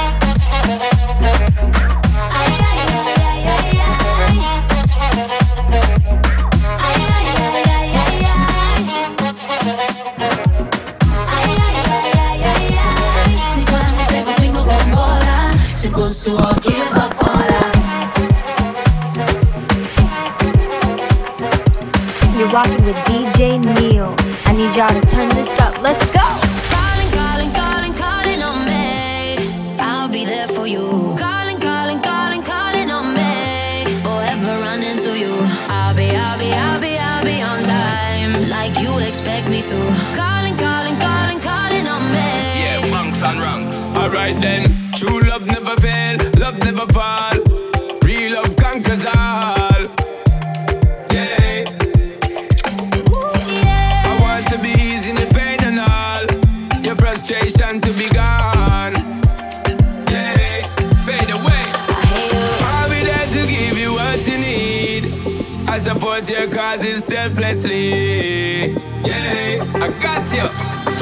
selflessly. 67.04 68.72
Yeah, 69.04 69.64
I 69.84 69.88
got 70.00 70.24
you. 70.32 70.46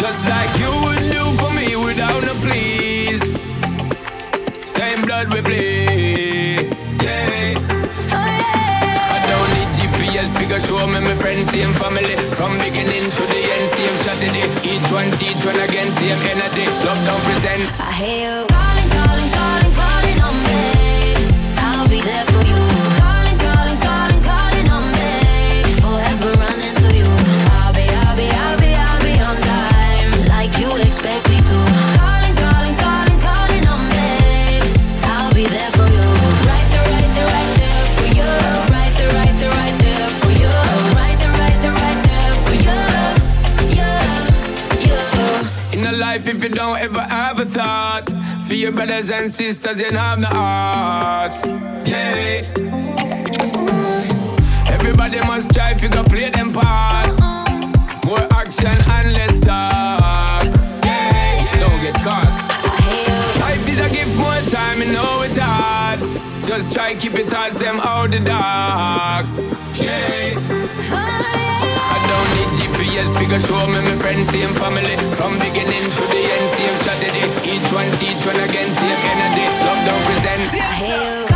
Just 0.03 0.29
like 0.29 0.53
you 0.59 0.73
would 0.85 1.05
do 1.15 1.25
for 1.38 1.51
me 1.55 1.77
without 1.77 2.25
a 2.25 2.35
please. 2.43 3.23
Same 4.65 5.03
blood 5.03 5.33
we 5.33 5.41
bleed. 5.41 6.75
Yeah. 7.01 7.55
Oh, 8.19 8.27
yeah. 8.41 9.17
I 9.17 9.19
don't 9.31 9.51
need 9.55 9.71
GPS 9.79 10.29
figure 10.38 10.61
show 10.61 10.87
me 10.87 11.01
my 11.01 11.15
friends, 11.23 11.49
same 11.51 11.73
family. 11.75 12.17
From 12.37 12.59
beginning 12.59 13.11
to 13.17 13.23
the 13.33 13.41
end, 13.55 13.67
same 13.77 13.97
strategy. 14.03 14.45
Each 14.71 14.88
one 14.91 15.11
teach 15.19 15.45
one 15.45 15.61
again, 15.67 15.88
same 16.01 16.21
energy. 16.35 16.67
Love 16.85 17.01
don't 17.07 17.23
pretend. 17.29 17.62
I 17.81 17.93
hear 17.93 18.41
you. 18.41 18.52
If 46.42 46.48
you 46.48 46.55
don't 46.57 46.76
ever 46.76 47.02
have 47.02 47.38
a 47.38 47.46
thought 47.46 48.11
for 48.48 48.55
your 48.55 48.72
brothers 48.72 49.11
and 49.11 49.31
sisters, 49.31 49.78
you 49.78 49.96
have 49.96 50.18
the 50.18 50.26
heart. 50.26 51.33
Yeah. 51.87 52.42
Everybody 54.66 55.20
must 55.20 55.55
try 55.55 55.70
if 55.70 55.81
you 55.81 55.88
go 55.88 56.02
play 56.02 56.31
them 56.31 56.52
part. 56.52 57.16
More 58.05 58.26
action 58.33 58.74
and 58.90 59.12
less 59.12 59.38
talk. 59.38 60.42
Yeah. 60.85 61.61
Don't 61.61 61.81
get 61.81 61.94
caught. 62.02 62.26
Life 63.38 63.68
is 63.68 63.78
a 63.78 63.88
gift, 63.88 64.16
more 64.16 64.40
time, 64.50 64.83
you 64.83 64.90
know 64.90 65.22
it's 65.22 65.38
hard. 65.38 66.00
Just 66.42 66.72
try 66.72 66.96
keep 66.96 67.14
it 67.14 67.28
towards 67.28 67.61
them 67.61 67.78
out 67.78 68.11
the 68.11 68.18
dark. 68.18 69.26
Yeah. 69.76 70.62
Real 72.78 73.08
figure 73.16 73.40
show 73.40 73.66
me, 73.66 73.80
my 73.80 73.94
friends, 74.00 74.28
same 74.30 74.54
family. 74.54 74.96
From 75.18 75.38
beginning 75.38 75.87
to 75.96 76.02
the 76.12 76.20
end, 76.35 76.46
same 76.56 76.76
strategy. 76.82 77.24
Each 77.50 77.72
one 77.72 77.90
teach 77.98 78.22
one 78.24 78.40
again, 78.40 78.68
same 78.68 79.00
energy. 79.12 79.46
Love 79.64 79.80
don't 79.87 80.02
present. 80.06 80.42
I 80.54 81.32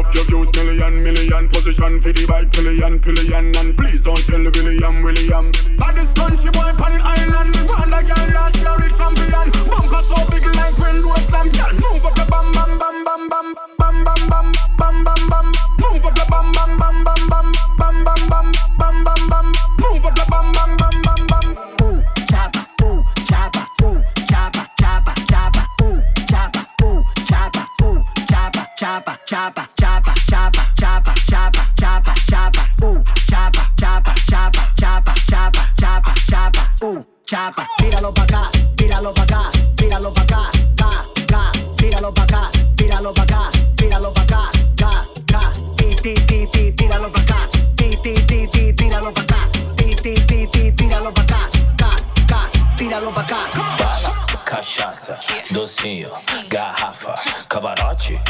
up 0.00 0.14
your 0.14 0.24
views 0.24 0.50
million, 0.56 1.02
million 1.02 1.48
Position 1.48 2.00
for 2.00 2.12
the 2.12 2.24
bike, 2.26 2.50
pillion, 2.52 2.98
pillion 2.98 3.54
And 3.56 3.76
please 3.76 4.02
don't 4.02 4.24
tell 4.24 4.42
William, 4.42 5.02
William. 5.02 5.52
Baddest 5.76 6.16
country 6.16 6.50
boy 6.50 6.72
on 6.72 6.90
the 6.90 7.00
island 7.04 7.52
We 7.56 7.62
want 7.68 7.92
a 7.92 8.00
girl, 8.00 8.28
yeah, 8.32 8.48
she 8.50 8.64
a 8.64 8.72
rich 8.80 8.96
champion. 8.96 9.46
Bumper 9.68 10.02
so 10.08 10.16
big 10.32 10.46
like 10.56 10.76
window 10.80 11.14
slam 11.28 11.48
Girl, 11.52 11.74
move 11.84 12.04
up 12.04 12.16
bam, 12.16 12.46
bam, 12.56 12.72
bam, 12.80 12.96
bam 13.04 13.28
Bam, 13.28 13.54
bam, 13.54 13.69
chapa, 29.50 29.66
chapa, 29.76 30.14
chapa, 30.28 30.64
chapa, 30.78 31.14
chapa, 31.26 31.64
chapa, 31.76 32.14
chapa, 32.28 32.62
uh, 32.82 33.02
chapa, 33.26 33.62
chapa, 33.76 34.14
chapa, 34.28 34.62
chapa, 34.78 35.14
chapa, 35.26 35.62
chapa, 35.76 36.14
chapa, 36.28 36.62
uh, 36.82 37.02
chapa. 37.26 37.66
Tíralo 37.78 38.12
pa 38.12 38.22
acá, 38.22 38.50
tíralo 38.76 39.12
pa 39.12 39.22
acá, 39.22 39.50
tíralo 39.76 40.12
pa 40.12 40.22
acá, 40.22 40.50
ca, 40.76 40.90
ca, 41.26 41.52
tíralo 41.76 42.12
pa 42.12 42.22
acá, 42.22 42.50
tíralo 42.76 43.12
pa 43.12 43.22
acá, 43.22 43.50
tíralo 43.76 44.12
pa 44.12 44.22
acá, 44.22 44.50
ca, 44.76 45.04
ca, 45.26 45.52
ti, 45.76 45.96
ti, 46.02 46.14
ti, 46.26 46.46
ti, 46.52 46.72
tíralo 46.72 47.10
pa 47.10 47.20
acá, 47.20 47.48
ti, 47.76 47.96
ti, 48.02 48.14
ti, 48.26 48.46
ti, 48.46 48.72
tíralo 48.72 49.12
pa 49.12 49.22
acá, 49.22 49.48
ti, 49.76 49.94
ti, 49.96 50.14
ti, 50.26 50.46
ti, 50.46 50.72
tíralo 50.72 51.12
pa 51.12 51.22
acá, 51.22 51.40
ca, 51.76 51.90
ca, 52.28 52.40
tíralo 52.76 53.10
pa 53.12 53.22
acá. 53.22 53.40
Bala, 53.78 54.10
cachaça, 54.44 55.18
docinho, 55.50 56.12
garrafa, 56.48 57.14
camarote 57.48 58.20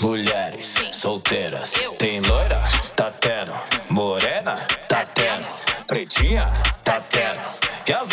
mulheres 0.00 0.74
solteiras. 0.92 1.72
Tem 1.98 2.20
loira? 2.20 2.60
Tá 2.96 3.10
tendo. 3.10 3.52
Morena? 3.88 4.56
Tá 4.88 5.04
tendo. 5.04 5.46
Pretinha? 5.86 6.46
Tá 6.82 7.00
tendo. 7.00 7.40
E 7.86 7.92
as? 7.92 8.08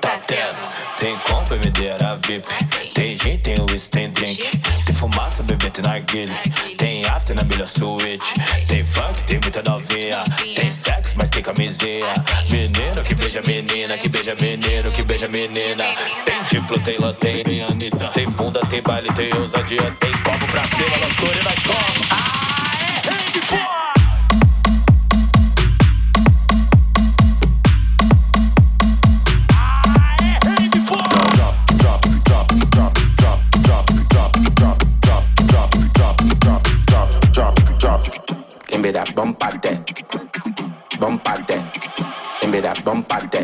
Tá 0.00 0.18
tendo. 0.26 0.58
Tem 0.98 1.16
compra, 1.18 1.56
medeira 1.56 2.18
VIP. 2.26 2.46
Tem 2.94 3.16
gin, 3.16 3.38
tem 3.38 3.60
whisky, 3.60 3.90
tem 3.90 4.10
drink. 4.10 4.58
Tem 4.86 4.94
fumaça, 4.94 5.42
bebê, 5.42 5.70
tem 5.70 5.84
narguilha. 5.84 6.34
Tem 6.78 7.04
after 7.06 7.36
na 7.36 7.42
melhor 7.42 7.68
suíte. 7.68 8.24
Tem 8.66 8.84
funk, 8.84 9.22
tem 9.24 9.38
muita 9.40 9.62
novinha. 9.62 10.24
Tem 10.54 10.70
sexo, 10.70 11.14
mas 11.16 11.28
tem 11.28 11.42
camisinha. 11.42 12.14
Menino 12.50 13.02
que 13.04 13.14
beija 13.14 13.42
menina, 13.42 13.98
que 13.98 14.08
beija 14.08 14.34
menino, 14.34 14.90
que 14.92 15.02
beija 15.02 15.28
menina. 15.28 15.84
Tem 16.24 16.33
diplo, 16.64 16.78
tem 16.80 16.98
lanterna, 16.98 17.44
tem 17.44 17.62
Anitta. 17.62 18.08
Tem 18.08 18.28
bunda, 18.30 18.60
tem 18.66 18.82
baile, 18.82 19.12
tem 19.12 19.32
ousadia. 19.34 19.94
Tem 20.00 20.12
copo 20.22 20.46
pra 20.50 20.66
cima, 20.68 20.96
loucura 20.96 21.38
e 21.38 21.44
nós 21.44 21.62
como. 21.62 21.76
Aê, 22.10 23.00
rave, 23.04 23.40
pô! 23.48 23.56
Give 38.68 38.80
me 38.82 38.90
that 38.92 39.14
bump 39.14 39.42
out 39.42 39.62
there. 39.62 39.78
Bump 40.98 41.28
out 41.28 41.46
there. 41.46 41.64
Give 42.40 42.50
me 42.50 42.60
that 42.60 42.84
bump 42.84 43.12
out. 43.12 43.43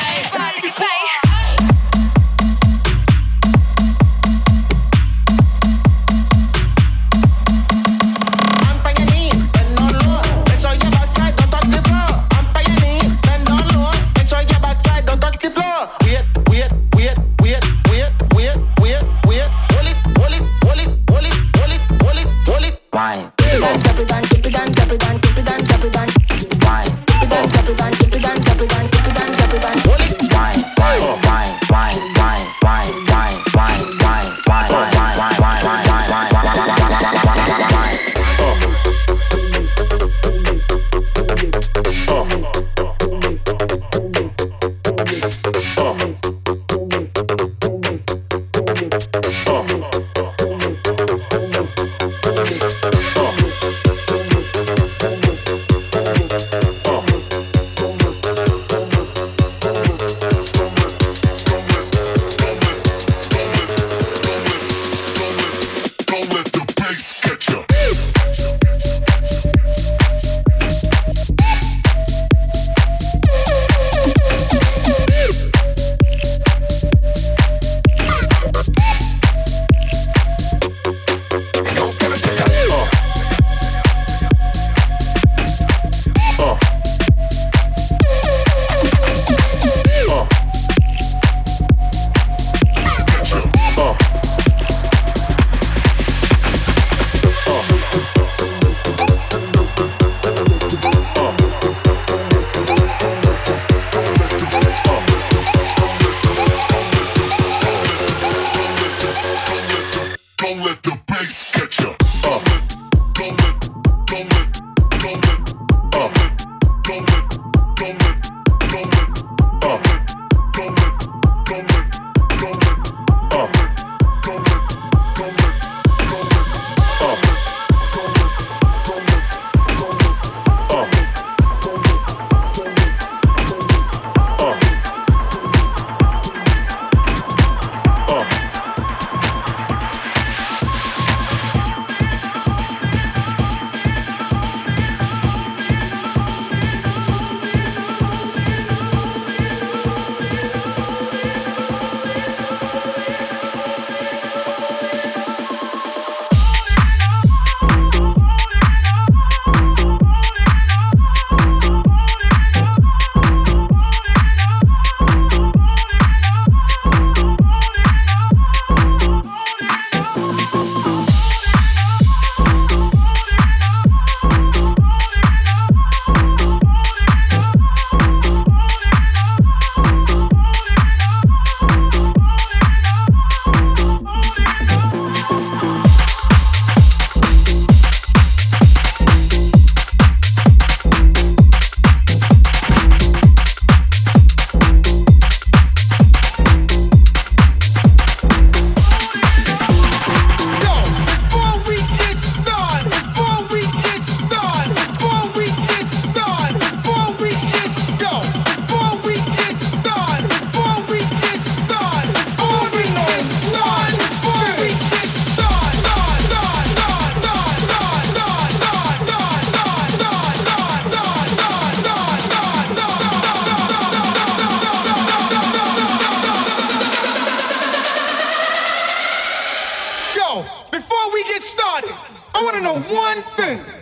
I 232.41 232.43
want 232.43 232.55
to 232.55 232.63
know 232.63 232.73
one 232.73 233.21
thing. 233.37 233.80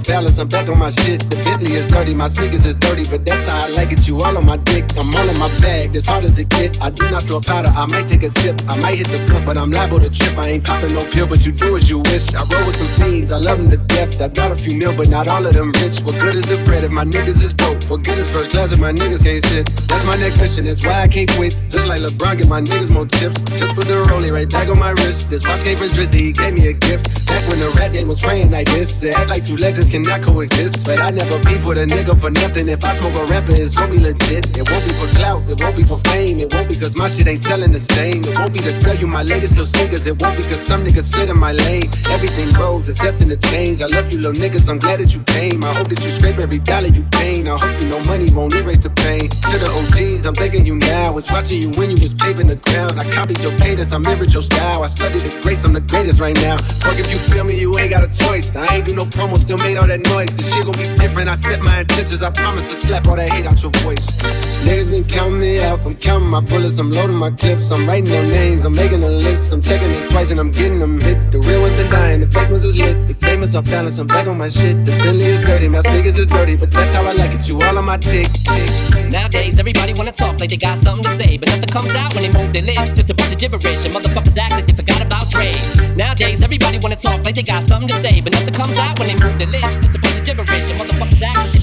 Off 0.00 0.06
balance, 0.06 0.38
I'm 0.38 0.48
back 0.48 0.68
on 0.68 0.78
my 0.78 0.90
shit. 0.90 1.20
The 1.30 1.36
Bentley 1.36 1.74
is 1.74 1.86
dirty, 1.86 2.14
my 2.14 2.28
sneakers 2.28 2.64
is 2.64 2.76
dirty, 2.76 3.04
but 3.04 3.24
that's 3.24 3.48
how 3.48 3.66
I 3.66 3.68
like 3.70 3.92
it. 3.92 4.06
You 4.06 4.20
all 4.20 4.36
on 4.36 4.46
my 4.46 4.56
dick, 4.56 4.84
I'm 4.96 5.14
all 5.14 5.28
in 5.28 5.38
my 5.38 5.48
bag, 5.60 5.96
as 5.96 6.06
hard 6.06 6.24
as 6.24 6.38
it 6.38 6.48
get. 6.48 6.80
I 6.80 6.90
do 6.90 7.09
not 7.20 7.28
throw 7.28 7.40
powder, 7.40 7.68
I 7.68 7.86
might 7.86 8.08
take 8.08 8.22
a 8.22 8.30
sip. 8.30 8.60
I 8.68 8.78
might 8.80 8.96
hit 8.96 9.08
the 9.08 9.20
cup, 9.30 9.44
but 9.44 9.56
I'm 9.56 9.70
liable 9.70 10.00
to 10.00 10.10
trip. 10.10 10.36
I 10.38 10.56
ain't 10.56 10.64
popping 10.64 10.94
no 10.94 11.02
pill, 11.10 11.26
but 11.26 11.44
you 11.44 11.52
do 11.52 11.76
as 11.76 11.90
you 11.90 11.98
wish. 11.98 12.34
I 12.34 12.42
roll 12.48 12.64
with 12.66 12.76
some 12.76 12.90
fiends, 12.98 13.32
I 13.32 13.38
love 13.38 13.58
them 13.58 13.70
to 13.70 13.76
death. 13.76 14.20
I 14.20 14.28
got 14.28 14.52
a 14.52 14.56
few 14.56 14.78
mil, 14.78 14.96
but 14.96 15.08
not 15.08 15.28
all 15.28 15.44
of 15.44 15.52
them 15.52 15.72
rich. 15.80 16.00
What 16.00 16.18
good 16.20 16.36
is 16.36 16.46
the 16.46 16.62
bread 16.64 16.84
if 16.84 16.92
my 16.92 17.04
niggas 17.04 17.42
is 17.42 17.52
broke? 17.52 17.82
What 17.84 18.04
good 18.04 18.18
is 18.18 18.30
first 18.32 18.50
class 18.50 18.72
if 18.72 18.80
my 18.80 18.92
niggas 18.92 19.24
can't 19.24 19.44
sit? 19.44 19.66
That's 19.88 20.04
my 20.06 20.16
next 20.16 20.40
mission, 20.40 20.64
that's 20.64 20.84
why 20.84 21.02
I 21.02 21.08
can't 21.08 21.30
quit. 21.30 21.60
Just 21.68 21.86
like 21.88 22.00
LeBron, 22.00 22.38
get 22.38 22.48
my 22.48 22.60
niggas 22.60 22.90
more 22.90 23.06
chips. 23.06 23.38
Just 23.58 23.74
put 23.74 23.86
the 23.86 24.00
rollie 24.08 24.32
right 24.32 24.48
back 24.48 24.68
on 24.68 24.78
my 24.78 24.90
wrist. 24.90 25.30
This 25.30 25.46
watch 25.46 25.64
came 25.64 25.76
from 25.76 25.88
Drizzy, 25.88 26.30
he 26.30 26.32
gave 26.32 26.54
me 26.54 26.68
a 26.68 26.72
gift. 26.72 27.26
Back 27.26 27.42
when 27.48 27.58
the 27.60 27.70
rap 27.76 27.92
game 27.92 28.08
was 28.08 28.20
praying 28.20 28.50
like 28.50 28.68
this, 28.68 29.00
to 29.00 29.10
act 29.12 29.28
like 29.28 29.44
two 29.44 29.56
legends 29.56 29.90
cannot 29.90 30.22
coexist. 30.22 30.86
But 30.86 31.00
I 31.00 31.10
never 31.10 31.38
beef 31.44 31.64
with 31.64 31.78
a 31.78 31.86
nigga 31.86 32.18
for 32.18 32.30
nothing. 32.30 32.68
If 32.68 32.84
I 32.84 32.94
smoke 32.94 33.16
a 33.18 33.24
rapper, 33.26 33.54
it's 33.54 33.76
be 33.76 33.98
legit. 33.98 34.46
It 34.56 34.64
won't 34.70 34.84
be 34.84 34.92
for 34.94 35.10
clout, 35.16 35.48
it 35.48 35.60
won't 35.60 35.76
be 35.76 35.82
for 35.82 35.98
fame. 36.10 36.38
It 36.40 36.52
won't 36.54 36.68
be 36.68 36.74
cause 36.74 36.96
my 36.96 37.09
shit 37.16 37.26
ain't 37.26 37.40
selling 37.40 37.72
the 37.72 37.80
same. 37.80 38.22
It 38.24 38.38
won't 38.38 38.52
be 38.52 38.60
to 38.60 38.70
sell 38.70 38.96
you 38.96 39.06
my 39.06 39.22
latest 39.22 39.56
little 39.56 39.66
sneakers. 39.66 40.06
It 40.06 40.20
won't 40.20 40.36
be 40.36 40.42
cause 40.42 40.60
some 40.60 40.84
niggas 40.84 41.04
sit 41.04 41.28
in 41.28 41.38
my 41.38 41.52
lane. 41.52 41.84
Everything 42.08 42.52
grows, 42.54 42.88
it's 42.88 43.00
destined 43.00 43.30
to 43.30 43.38
change. 43.50 43.82
I 43.82 43.86
love 43.86 44.12
you 44.12 44.18
little 44.18 44.40
niggas, 44.40 44.68
I'm 44.68 44.78
glad 44.78 44.98
that 44.98 45.14
you 45.14 45.22
came. 45.24 45.64
I 45.64 45.74
hope 45.74 45.88
that 45.88 46.00
you 46.02 46.10
scrape 46.10 46.38
every 46.38 46.58
dollar 46.58 46.88
you 46.88 47.02
gain. 47.18 47.48
I 47.48 47.56
hope 47.58 47.74
you 47.82 47.88
know 47.88 48.00
money 48.04 48.30
won't 48.30 48.54
erase 48.54 48.80
the 48.80 48.90
pain. 48.90 49.28
To 49.50 49.56
the 49.58 49.70
OGs, 49.70 50.26
I'm 50.26 50.34
thanking 50.34 50.66
you 50.66 50.76
now. 50.76 51.12
Was 51.12 51.30
watching 51.30 51.62
you 51.62 51.70
when 51.78 51.90
you 51.90 51.98
was 52.00 52.14
paving 52.14 52.48
the 52.48 52.56
ground. 52.56 52.98
I 53.00 53.04
copied 53.10 53.40
your 53.40 53.56
cadence, 53.58 53.92
I 53.92 53.98
mirrored 53.98 54.32
your 54.32 54.42
style. 54.42 54.82
I 54.82 54.86
studied 54.86 55.22
the 55.22 55.40
grace, 55.42 55.64
I'm 55.64 55.72
the 55.72 55.80
greatest 55.80 56.20
right 56.20 56.36
now. 56.36 56.56
Fuck 56.84 56.98
if 56.98 57.10
you 57.10 57.18
feel 57.18 57.44
me, 57.44 57.58
you 57.58 57.76
ain't 57.78 57.90
got 57.90 58.04
a 58.04 58.08
choice. 58.08 58.54
I 58.54 58.76
ain't 58.76 58.86
do 58.86 58.94
no 58.94 59.04
promo, 59.04 59.36
still 59.36 59.58
made 59.58 59.76
all 59.76 59.86
that 59.86 60.00
noise. 60.06 60.34
This 60.36 60.52
shit 60.52 60.64
gon' 60.64 60.76
be 60.76 60.84
different. 60.96 61.28
I 61.28 61.34
set 61.34 61.60
my 61.60 61.80
intentions. 61.80 62.22
I 62.22 62.30
promise 62.30 62.68
to 62.70 62.76
slap 62.76 63.06
all 63.06 63.16
that 63.16 63.30
hate 63.30 63.46
out 63.46 63.60
your 63.62 63.72
voice. 63.82 64.04
Niggas 64.64 64.90
been 64.90 65.04
counting 65.04 65.40
me 65.40 65.60
out. 65.60 65.80
I'm 65.86 65.96
counting 65.96 66.28
my 66.28 66.40
bullets. 66.40 66.78
I'm 66.78 66.89
loading 66.90 67.16
my 67.16 67.30
clips. 67.30 67.70
I'm 67.70 67.86
writing 67.86 68.10
their 68.10 68.22
names. 68.22 68.64
I'm 68.64 68.74
making 68.74 69.02
a 69.02 69.08
list. 69.08 69.52
I'm 69.52 69.62
checking 69.62 69.90
it 69.90 70.10
twice 70.10 70.30
and 70.30 70.40
I'm 70.40 70.50
getting 70.50 70.78
them 70.78 71.00
hit. 71.00 71.32
The 71.32 71.38
real 71.38 71.62
ones 71.62 71.74
been 71.74 71.90
dying. 71.90 72.20
The 72.20 72.26
fake 72.26 72.50
ones 72.50 72.64
is 72.64 72.76
lit. 72.76 73.08
The 73.08 73.14
game 73.14 73.42
is 73.42 73.54
off 73.54 73.66
balance. 73.66 73.98
I'm 73.98 74.06
back 74.06 74.28
on 74.28 74.38
my 74.38 74.48
shit. 74.48 74.84
The 74.84 74.92
Bentley 75.02 75.24
is 75.24 75.40
dirty. 75.42 75.68
My 75.68 75.80
sneakers 75.80 76.18
is 76.18 76.26
dirty. 76.26 76.56
But 76.56 76.70
that's 76.70 76.92
how 76.92 77.02
I 77.04 77.12
like 77.12 77.32
it. 77.32 77.48
You 77.48 77.62
all 77.62 77.78
on 77.78 77.84
my 77.84 77.96
dick. 77.96 78.28
Nowadays, 79.10 79.58
everybody 79.58 79.92
wanna 79.94 80.12
talk 80.12 80.40
like 80.40 80.50
they 80.50 80.56
got 80.56 80.78
something 80.78 81.04
to 81.04 81.14
say. 81.16 81.36
But 81.36 81.48
nothing 81.50 81.68
comes 81.68 81.94
out 81.94 82.14
when 82.14 82.22
they 82.22 82.32
move 82.38 82.52
their 82.52 82.62
lips. 82.62 82.92
Just 82.92 83.10
a 83.10 83.14
bunch 83.14 83.32
of 83.32 83.38
gibberish. 83.38 83.84
And 83.84 83.94
motherfuckers 83.94 84.36
act 84.38 84.50
like 84.52 84.66
they 84.66 84.74
forgot 84.74 85.00
about 85.00 85.30
trade. 85.30 85.56
Nowadays, 85.96 86.42
everybody 86.42 86.78
wanna 86.82 86.96
talk 86.96 87.24
like 87.24 87.34
they 87.34 87.42
got 87.42 87.62
something 87.62 87.88
to 87.88 88.00
say. 88.00 88.20
But 88.20 88.32
nothing 88.32 88.54
comes 88.54 88.78
out 88.78 88.98
when 88.98 89.08
they 89.08 89.16
move 89.16 89.38
their 89.38 89.48
lips. 89.48 89.76
Just 89.76 89.94
a 89.96 89.98
bunch 89.98 90.16
of 90.16 90.24
gibberish. 90.24 90.70
And 90.70 90.80
motherfuckers 90.80 91.22
act 91.22 91.36
like 91.36 91.52
they 91.52 91.59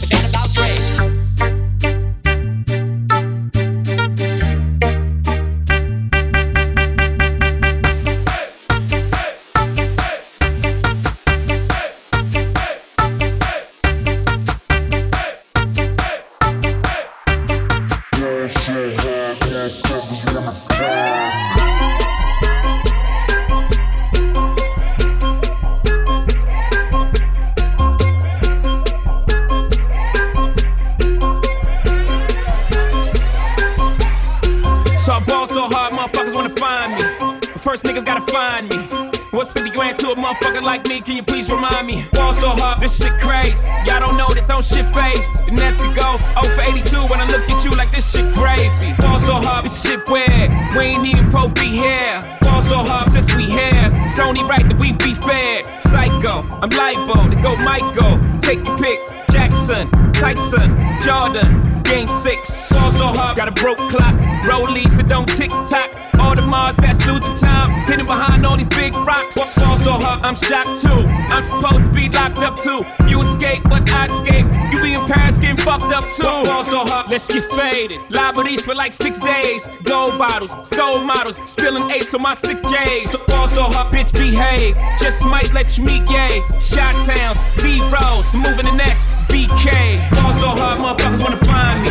like 78.88 78.94
six 78.94 79.20
days. 79.20 79.68
Gold 79.84 80.18
bottles, 80.18 80.54
soul 80.66 81.00
models. 81.00 81.38
Spilling 81.44 81.92
ace 81.92 82.14
on 82.14 82.22
my 82.22 82.36
sick 82.36 82.62
days. 82.64 83.12
So 83.12 83.20
ball 83.28 83.48
so 83.48 83.64
hard, 83.64 83.94
bitch 83.94 84.14
behave. 84.14 84.78
Just 84.98 85.26
might 85.26 85.54
let 85.54 85.78
you 85.78 85.84
meet 85.84 86.06
gay. 86.08 86.42
Shot 86.62 86.96
towns, 87.06 87.38
B 87.62 87.82
Rose, 87.92 88.34
moving 88.34 88.66
the 88.66 88.76
next. 88.78 89.06
BK. 89.28 90.00
Ball 90.12 90.34
so 90.34 90.50
hard, 90.60 90.80
motherfuckers 90.80 91.22
wanna 91.22 91.44
find 91.52 91.84
me. 91.84 91.90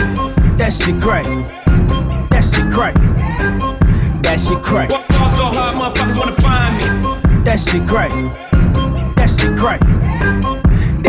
That 0.57 0.72
shit 0.72 0.99
crack. 0.99 1.24
That 2.30 2.42
shit 2.42 2.72
crack. 2.72 2.94
That 4.22 4.40
shit 4.40 4.62
crack. 4.62 4.88
Ball 4.88 5.28
so 5.28 5.44
hard, 5.44 5.76
motherfuckers 5.76 6.16
wanna 6.16 6.40
find 6.40 6.78
me. 6.78 7.44
That 7.44 7.61
shit 7.61 7.86
crack. 7.86 8.11
That 9.16 9.28
shit 9.28 9.55
crack. 9.59 10.55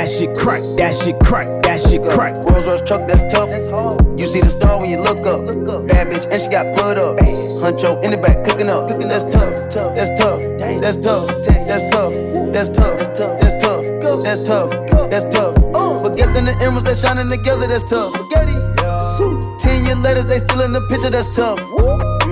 That 0.00 0.08
shit 0.08 0.34
crack, 0.34 0.62
that 0.78 0.94
shit 0.94 1.20
crack, 1.20 1.44
that 1.64 1.78
shit 1.78 2.02
crack. 2.02 2.32
Rolls 2.48 2.64
Royce 2.64 2.80
truck, 2.88 3.06
that's 3.06 3.20
tough. 3.30 3.50
That's 3.50 3.66
hard. 3.66 4.18
You 4.18 4.26
see 4.26 4.40
the 4.40 4.48
star 4.48 4.80
when 4.80 4.88
you 4.88 4.98
look 4.98 5.26
up. 5.26 5.42
Look 5.42 5.68
up. 5.68 5.86
Bad 5.86 6.06
bitch, 6.06 6.26
and 6.32 6.40
she 6.40 6.48
got 6.48 6.74
blood 6.74 6.96
up. 6.96 7.18
Bam. 7.18 7.26
Huncho 7.60 8.02
in 8.02 8.12
the 8.12 8.16
back, 8.16 8.42
cooking 8.48 8.70
up. 8.70 8.88
Cooking 8.88 9.08
that's 9.08 9.30
tough. 9.30 9.52
That's 9.74 10.08
tough. 10.18 10.40
That's 10.56 10.96
tough. 11.04 11.26
That's 11.44 11.84
tough. 11.92 12.12
That's 12.50 12.68
tough. 12.70 12.98
That's 13.04 13.62
tough. 13.62 14.22
That's 14.22 14.44
tough. 14.46 14.70
That's 15.10 15.36
tough. 15.36 15.54
But 16.02 16.16
guessing 16.16 16.46
the 16.46 16.56
emeralds 16.62 16.88
that 16.88 16.96
shining 16.96 17.28
together, 17.28 17.66
that's 17.66 17.84
tough. 17.84 18.14
Spaghetti. 18.14 18.56
Ten 19.60 19.84
year 19.84 19.96
letters 19.96 20.24
they 20.24 20.38
still 20.38 20.62
in 20.62 20.72
the 20.72 20.80
picture, 20.88 21.10
that's 21.10 21.36
tough. 21.36 21.60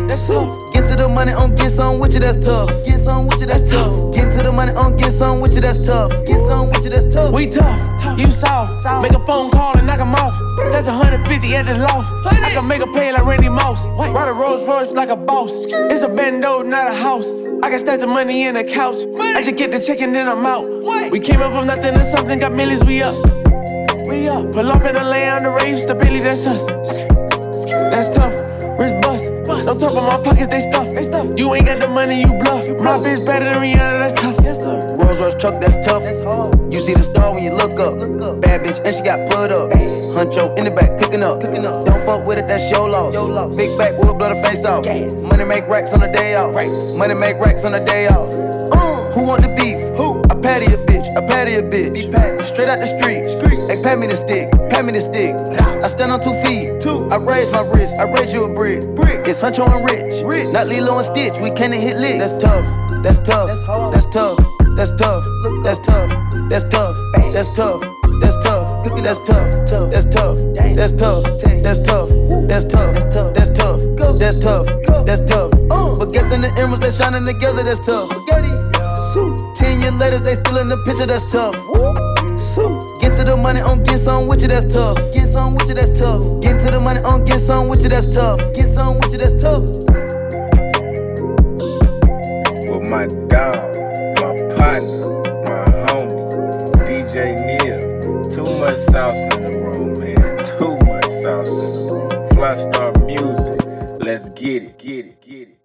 That's 0.08 0.26
tough. 0.26 0.56
Get 0.72 0.88
to 0.88 0.96
the 0.96 1.08
money 1.08 1.32
on 1.32 1.54
get 1.54 1.70
some 1.70 1.98
with 1.98 2.14
you, 2.14 2.20
that's 2.20 2.42
tough. 2.44 2.70
Get 2.84 3.00
some 3.00 3.26
with 3.26 3.40
you, 3.40 3.46
that's 3.46 3.70
tough. 3.70 4.14
Get 4.14 4.36
to 4.36 4.42
the 4.42 4.50
money 4.50 4.72
on 4.72 4.96
get 4.96 5.12
some 5.12 5.40
with 5.40 5.54
you, 5.54 5.60
that's 5.60 5.84
tough. 5.84 6.10
Get 6.24 6.40
some 6.40 6.68
with 6.70 6.84
you, 6.84 6.90
that's 6.90 7.14
tough. 7.14 7.32
We 7.32 7.50
tough, 7.50 8.18
you 8.18 8.30
soft. 8.30 9.02
Make 9.02 9.12
a 9.12 9.24
phone 9.26 9.50
call 9.50 9.76
and 9.76 9.86
knock 9.86 10.00
'em 10.00 10.14
off. 10.14 10.34
That's 10.72 10.86
150 10.86 11.54
at 11.54 11.66
the 11.66 11.74
loft. 11.74 12.10
I 12.26 12.50
can 12.50 12.66
make 12.66 12.80
a 12.80 12.86
play 12.86 13.12
like 13.12 13.24
Randy 13.26 13.50
Moss. 13.50 13.86
Ride 13.86 14.28
a 14.28 14.32
Rolls 14.32 14.66
Royce 14.66 14.90
like 14.92 15.10
a 15.10 15.16
boss. 15.16 15.52
It's 15.68 16.02
a 16.02 16.08
bando, 16.08 16.62
not 16.62 16.88
a 16.90 16.94
house. 16.94 17.26
I 17.62 17.68
can 17.68 17.78
stack 17.78 18.00
the 18.00 18.06
money 18.06 18.44
in 18.44 18.54
the 18.54 18.64
couch. 18.64 18.96
I 19.20 19.42
just 19.42 19.56
get 19.56 19.72
the 19.72 19.80
check 19.80 20.00
and 20.00 20.14
then 20.14 20.26
I'm 20.26 20.46
out. 20.46 20.64
We 21.10 21.20
came 21.20 21.42
up 21.42 21.52
from 21.52 21.66
nothing 21.66 21.92
to 21.92 22.16
something, 22.16 22.38
got 22.38 22.52
millions, 22.52 22.82
we 22.84 23.02
up. 23.02 23.14
We 24.08 24.28
up. 24.28 24.52
Pull 24.52 24.70
off 24.70 24.84
in 24.86 24.94
the 24.94 25.04
lane 25.04 25.28
on 25.28 25.42
the 25.42 25.50
range, 25.50 25.84
the 25.84 25.94
Billy, 25.94 26.20
that's 26.20 26.46
us. 26.46 26.64
That's 27.92 28.14
tough. 28.14 28.47
Don't 29.78 29.94
talk 29.94 30.02
about 30.02 30.18
my 30.18 30.24
pockets, 30.24 30.48
they 30.48 30.68
stuff. 30.72 30.90
They 30.92 31.04
stuff. 31.04 31.38
You 31.38 31.54
ain't 31.54 31.66
got 31.66 31.80
the 31.80 31.86
money, 31.86 32.18
you 32.18 32.26
bluff. 32.26 32.66
My 32.82 32.98
bitch 32.98 33.24
better 33.24 33.44
than 33.44 33.62
Rihanna, 33.62 34.10
that's 34.10 34.20
tough. 34.20 34.34
Yes, 34.42 34.58
sir. 34.58 34.96
Rolls 34.98 35.20
Royce 35.20 35.40
truck, 35.40 35.60
that's 35.60 35.86
tough. 35.86 36.02
You 36.72 36.80
see 36.80 36.94
the 36.94 37.04
star 37.04 37.32
when 37.32 37.44
you 37.44 37.52
look 37.54 37.78
up. 37.78 37.94
Look 37.94 38.20
up. 38.22 38.40
Bad 38.40 38.62
bitch, 38.62 38.84
and 38.84 38.96
she 38.96 39.02
got 39.02 39.30
put 39.30 39.52
up. 39.52 39.70
Huncho 39.70 40.58
in 40.58 40.64
the 40.64 40.72
back, 40.72 40.90
cooking 41.00 41.22
up. 41.22 41.38
Don't 41.40 42.04
fuck 42.04 42.26
with 42.26 42.38
it, 42.38 42.48
that's 42.48 42.68
your 42.72 42.88
loss. 42.88 43.14
Big 43.56 43.78
back, 43.78 43.96
will 43.96 44.14
blow 44.14 44.34
the 44.34 44.42
face 44.42 44.64
off. 44.64 44.84
Money 45.22 45.44
make 45.44 45.68
racks 45.68 45.92
on 45.92 46.00
the 46.00 46.08
day 46.08 46.34
off. 46.34 46.50
Money 46.98 47.14
make 47.14 47.38
racks 47.38 47.64
on 47.64 47.70
the 47.70 47.78
day 47.78 48.08
off. 48.08 48.34
Uh, 48.74 49.12
who 49.12 49.22
want 49.22 49.42
the 49.42 49.54
beef? 49.54 49.78
Who? 49.94 50.18
I 50.26 50.34
patty 50.42 50.74
a 50.74 50.78
bitch, 50.90 51.06
I 51.16 51.22
patty 51.28 51.54
a 51.54 51.62
bitch. 51.62 51.94
Be 51.94 52.46
Straight 52.50 52.68
out 52.68 52.80
the 52.80 52.90
street. 52.98 53.22
Hey, 53.70 53.80
pat 53.80 53.96
me 54.00 54.08
the 54.08 54.16
stick, 54.16 54.50
pat 54.74 54.84
me 54.84 54.90
the 54.90 55.02
stick. 55.02 55.38
I 55.84 55.86
stand 55.86 56.10
on 56.10 56.20
two 56.20 56.34
feet. 56.42 56.67
I 57.12 57.16
raise 57.16 57.50
my 57.52 57.62
wrist, 57.62 57.94
I 57.98 58.10
raise 58.12 58.32
you 58.32 58.44
a 58.44 58.48
brick. 58.54 58.82
It's 59.26 59.40
Huncho 59.40 59.66
and 59.66 59.84
Rich. 59.84 60.52
Not 60.52 60.66
Lilo 60.68 60.98
and 60.98 61.06
Stitch, 61.06 61.40
we 61.40 61.50
can't 61.50 61.74
hit 61.74 61.96
licks. 61.96 62.18
That's 62.18 62.42
tough, 62.42 62.66
that's 63.02 63.18
tough, 63.20 63.92
that's 63.92 64.06
tough, 64.06 64.38
that's 64.76 64.96
tough, 64.96 65.24
that's 65.68 65.80
tough, 65.80 66.16
that's 66.50 66.64
tough, 66.70 66.96
that's 67.32 67.54
tough. 67.56 67.98
That's 68.20 68.42
tough. 68.42 68.84
That's 69.02 69.20
tough. 69.22 69.90
That's 69.90 70.04
tough. 70.14 70.40
That's 70.76 70.94
tough. 70.94 71.28
That's 71.62 71.84
tough. 71.84 72.08
That's 72.48 72.68
tough. 72.74 73.34
That's 73.34 73.50
tough. 73.50 74.18
That's 74.18 74.40
tough. 74.40 74.66
That's 75.06 75.26
tough. 75.26 75.50
But 75.98 76.12
guessing 76.12 76.40
the 76.40 76.52
emeralds 76.58 76.84
that 76.84 76.94
shining 76.94 77.24
together, 77.24 77.62
that's 77.62 77.84
tough. 77.86 78.10
Ten 79.56 79.80
years 79.80 79.94
later, 79.94 80.18
they 80.18 80.34
still 80.34 80.58
in 80.58 80.68
the 80.68 80.76
picture, 80.84 81.06
that's 81.06 81.30
tough 81.30 81.54
to 83.18 83.24
the 83.24 83.36
money 83.36 83.60
on 83.60 83.82
get 83.82 83.98
some 83.98 84.28
with 84.28 84.42
you, 84.42 84.46
that's 84.46 84.72
tough. 84.72 84.96
Get 85.12 85.26
some 85.26 85.54
with 85.54 85.68
you, 85.68 85.74
that's 85.74 85.98
tough. 85.98 86.22
Get 86.40 86.64
to 86.64 86.70
the 86.70 86.80
money 86.80 87.00
on 87.00 87.24
get 87.24 87.40
some 87.40 87.68
with 87.68 87.82
you, 87.82 87.88
that's 87.88 88.14
tough. 88.14 88.38
Get 88.54 88.68
some 88.68 88.94
with 88.94 89.10
you, 89.10 89.18
that's 89.18 89.42
tough. 89.42 89.64
With 92.70 92.88
my 92.88 93.06
dog, 93.26 93.74
my 94.22 94.30
partner, 94.54 95.18
my 95.42 95.66
homie, 95.82 96.30
DJ 96.86 97.34
Neil. 97.42 97.80
Too 98.30 98.46
much 98.60 98.78
sauce 98.86 99.18
in 99.34 99.38
the 99.42 99.52
room, 99.66 99.98
man. 99.98 100.38
Too 100.56 100.76
much 100.86 101.10
sauce 101.24 101.50
in 101.50 101.70
the 101.74 101.90
room. 101.90 102.28
Fly 102.34 102.54
star 102.70 102.92
music. 103.04 103.98
Let's 103.98 104.28
get 104.28 104.62
it, 104.62 104.78
get 104.78 105.06
it, 105.06 105.20
get 105.20 105.48
it. 105.48 105.57